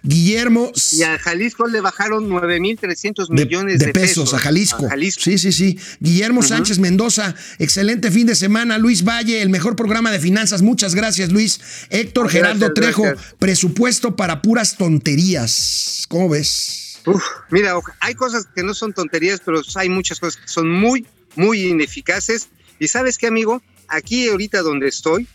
Guillermo 0.02 0.72
Y 0.92 1.02
a 1.02 1.18
Jalisco 1.18 1.66
le 1.66 1.80
bajaron 1.80 2.30
9.300 2.30 3.28
de, 3.28 3.44
millones 3.44 3.78
de 3.78 3.86
de, 3.86 3.92
pesos, 3.92 4.32
a 4.32 4.38
Jalisco. 4.38 4.86
A 4.86 4.90
Jalisco. 4.90 5.22
Sí, 5.22 5.38
sí, 5.38 5.52
sí. 5.52 5.78
Guillermo 5.98 6.42
Sánchez 6.42 6.78
Mendoza, 6.78 7.34
excelente 7.58 8.10
fin 8.10 8.26
de 8.26 8.34
semana. 8.34 8.78
Luis 8.78 9.04
Valle, 9.04 9.42
el 9.42 9.50
mejor 9.50 9.76
programa 9.76 10.10
de 10.10 10.20
finanzas. 10.20 10.62
Muchas 10.62 10.94
gracias, 10.94 11.30
Luis. 11.30 11.60
Héctor 11.90 12.24
Gracias, 12.24 12.42
Gerardo 12.42 12.72
Trejo, 12.72 13.02
gracias. 13.02 13.34
presupuesto 13.38 14.16
para 14.16 14.40
puras 14.40 14.76
tonterías. 14.76 16.04
¿Cómo 16.08 16.28
ves? 16.28 16.89
Uf, 17.06 17.22
mira, 17.50 17.74
hay 18.00 18.14
cosas 18.14 18.46
que 18.54 18.62
no 18.62 18.74
son 18.74 18.92
tonterías, 18.92 19.40
pero 19.44 19.62
hay 19.74 19.88
muchas 19.88 20.20
cosas 20.20 20.40
que 20.40 20.48
son 20.48 20.70
muy, 20.70 21.06
muy 21.36 21.62
ineficaces. 21.68 22.48
Y 22.78 22.88
sabes 22.88 23.18
qué, 23.18 23.26
amigo, 23.26 23.62
aquí 23.88 24.28
ahorita 24.28 24.62
donde 24.62 24.88
estoy, 24.88 25.26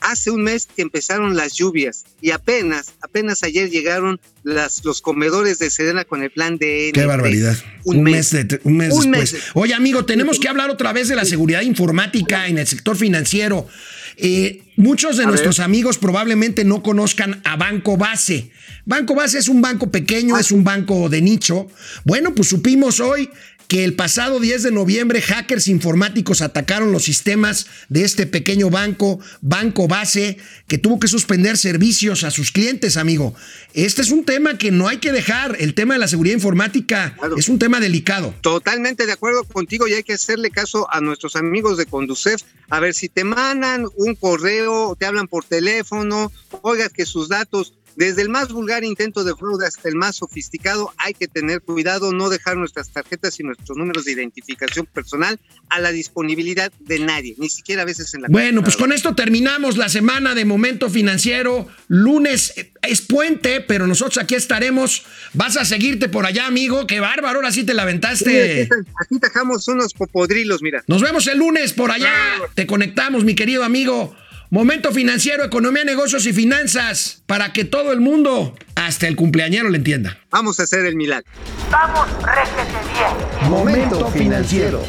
hace 0.00 0.30
un 0.30 0.42
mes 0.42 0.66
que 0.66 0.82
empezaron 0.82 1.36
las 1.36 1.54
lluvias 1.54 2.04
y 2.20 2.32
apenas, 2.32 2.92
apenas 3.02 3.42
ayer 3.44 3.70
llegaron 3.70 4.20
las, 4.42 4.84
los 4.84 5.00
comedores 5.00 5.58
de 5.60 5.70
Sedena 5.70 6.04
con 6.04 6.22
el 6.24 6.30
plan 6.32 6.58
de... 6.58 6.90
Qué 6.92 7.06
barbaridad. 7.06 7.56
Un, 7.84 8.02
mes. 8.02 8.30
de- 8.32 8.60
un 8.64 8.76
mes 8.78 8.92
Un 8.92 9.10
después. 9.12 9.32
mes. 9.34 9.42
Oye, 9.54 9.74
amigo, 9.74 10.04
tenemos 10.04 10.40
que 10.40 10.48
hablar 10.48 10.70
otra 10.70 10.92
vez 10.92 11.08
de 11.08 11.14
la 11.14 11.24
seguridad 11.24 11.60
informática 11.62 12.48
en 12.48 12.58
el 12.58 12.66
sector 12.66 12.96
financiero. 12.96 13.68
Eh, 14.16 14.62
muchos 14.76 15.16
de 15.16 15.24
A 15.24 15.26
nuestros 15.26 15.58
ver. 15.58 15.64
amigos 15.64 15.98
probablemente 15.98 16.64
no 16.64 16.82
conozcan 16.82 17.40
a 17.44 17.56
Banco 17.56 17.96
Base. 17.96 18.50
Banco 18.84 19.14
Base 19.14 19.38
es 19.38 19.48
un 19.48 19.62
banco 19.62 19.90
pequeño, 19.90 20.36
Ah, 20.36 20.40
es 20.40 20.50
un 20.50 20.64
banco 20.64 21.08
de 21.08 21.22
nicho. 21.22 21.68
Bueno, 22.04 22.34
pues 22.34 22.48
supimos 22.48 23.00
hoy 23.00 23.30
que 23.72 23.84
el 23.84 23.94
pasado 23.94 24.38
10 24.38 24.64
de 24.64 24.70
noviembre 24.70 25.22
hackers 25.22 25.66
informáticos 25.66 26.42
atacaron 26.42 26.92
los 26.92 27.04
sistemas 27.04 27.68
de 27.88 28.04
este 28.04 28.26
pequeño 28.26 28.68
banco, 28.68 29.18
Banco 29.40 29.88
Base, 29.88 30.36
que 30.68 30.76
tuvo 30.76 31.00
que 31.00 31.08
suspender 31.08 31.56
servicios 31.56 32.22
a 32.22 32.30
sus 32.30 32.52
clientes, 32.52 32.98
amigo. 32.98 33.34
Este 33.72 34.02
es 34.02 34.10
un 34.10 34.26
tema 34.26 34.58
que 34.58 34.70
no 34.72 34.88
hay 34.88 34.98
que 34.98 35.10
dejar. 35.10 35.56
El 35.58 35.72
tema 35.72 35.94
de 35.94 36.00
la 36.00 36.08
seguridad 36.08 36.34
informática 36.34 37.14
Claro. 37.18 37.34
es 37.38 37.48
un 37.48 37.58
tema 37.58 37.80
delicado. 37.80 38.34
Totalmente 38.42 39.06
de 39.06 39.12
acuerdo 39.12 39.42
contigo 39.44 39.88
y 39.88 39.94
hay 39.94 40.02
que 40.02 40.12
hacerle 40.12 40.50
caso 40.50 40.86
a 40.90 41.00
nuestros 41.00 41.34
amigos 41.34 41.78
de 41.78 41.86
Conducef. 41.86 42.42
A 42.68 42.78
ver, 42.78 42.92
si 42.92 43.08
te 43.08 43.24
mandan 43.24 43.86
un 43.96 44.14
correo, 44.16 44.96
te 45.00 45.06
hablan 45.06 45.28
por 45.28 45.46
teléfono, 45.46 46.30
oigas 46.60 46.92
que 46.92 47.06
sus 47.06 47.30
datos, 47.30 47.72
desde 47.96 48.22
el 48.22 48.28
más 48.28 48.48
vulgar 48.52 48.84
intento 48.84 49.24
de 49.24 49.34
fraude 49.34 49.66
hasta 49.66 49.88
el 49.88 49.96
más 49.96 50.16
sofisticado, 50.16 50.92
hay 50.96 51.14
que 51.14 51.28
tener 51.28 51.60
cuidado, 51.60 52.12
no 52.12 52.28
dejar 52.28 52.56
nuestras 52.56 52.90
tarjetas 52.90 53.38
y 53.40 53.42
nuestros 53.42 53.76
números 53.76 54.04
de 54.04 54.12
identificación 54.12 54.86
personal 54.86 55.38
a 55.68 55.80
la 55.80 55.92
disponibilidad 55.92 56.72
de 56.80 56.98
nadie, 56.98 57.34
ni 57.38 57.48
siquiera 57.48 57.82
a 57.82 57.84
veces 57.84 58.14
en 58.14 58.22
la 58.22 58.28
Bueno, 58.28 58.62
pues 58.62 58.76
con 58.76 58.92
esto 58.92 59.14
terminamos 59.14 59.76
la 59.76 59.88
semana 59.88 60.34
de 60.34 60.44
Momento 60.44 60.88
Financiero. 60.90 61.68
Lunes 61.88 62.52
eh, 62.56 62.72
es 62.82 63.02
puente, 63.02 63.60
pero 63.60 63.86
nosotros 63.86 64.18
aquí 64.18 64.34
estaremos. 64.34 65.04
Vas 65.34 65.56
a 65.56 65.64
seguirte 65.64 66.08
por 66.08 66.26
allá, 66.26 66.46
amigo. 66.46 66.86
Qué 66.86 67.00
bárbaro, 67.00 67.38
ahora 67.38 67.52
sí 67.52 67.64
te 67.64 67.74
la 67.74 67.82
Sí, 67.82 67.88
aventaste. 67.88 68.62
aquí, 68.62 68.90
aquí 69.00 69.18
dejamos 69.20 69.68
unos 69.68 69.92
popodrilos, 69.94 70.62
mira. 70.62 70.82
Nos 70.86 71.02
vemos 71.02 71.26
el 71.26 71.38
lunes 71.38 71.72
por 71.72 71.90
allá. 71.90 72.12
Te 72.54 72.66
conectamos, 72.66 73.24
mi 73.24 73.34
querido 73.34 73.64
amigo. 73.64 74.14
Momento 74.52 74.92
financiero, 74.92 75.44
economía, 75.44 75.82
negocios 75.82 76.26
y 76.26 76.34
finanzas, 76.34 77.22
para 77.24 77.54
que 77.54 77.64
todo 77.64 77.90
el 77.90 78.02
mundo, 78.02 78.54
hasta 78.74 79.08
el 79.08 79.16
cumpleañero, 79.16 79.70
le 79.70 79.78
entienda. 79.78 80.18
Vamos 80.30 80.60
a 80.60 80.64
hacer 80.64 80.84
el 80.84 80.94
milagro. 80.94 81.24
Vamos, 81.70 82.06
réjete 82.22 82.76
bien. 82.92 83.50
Momento 83.50 84.08
financiero. 84.10 84.84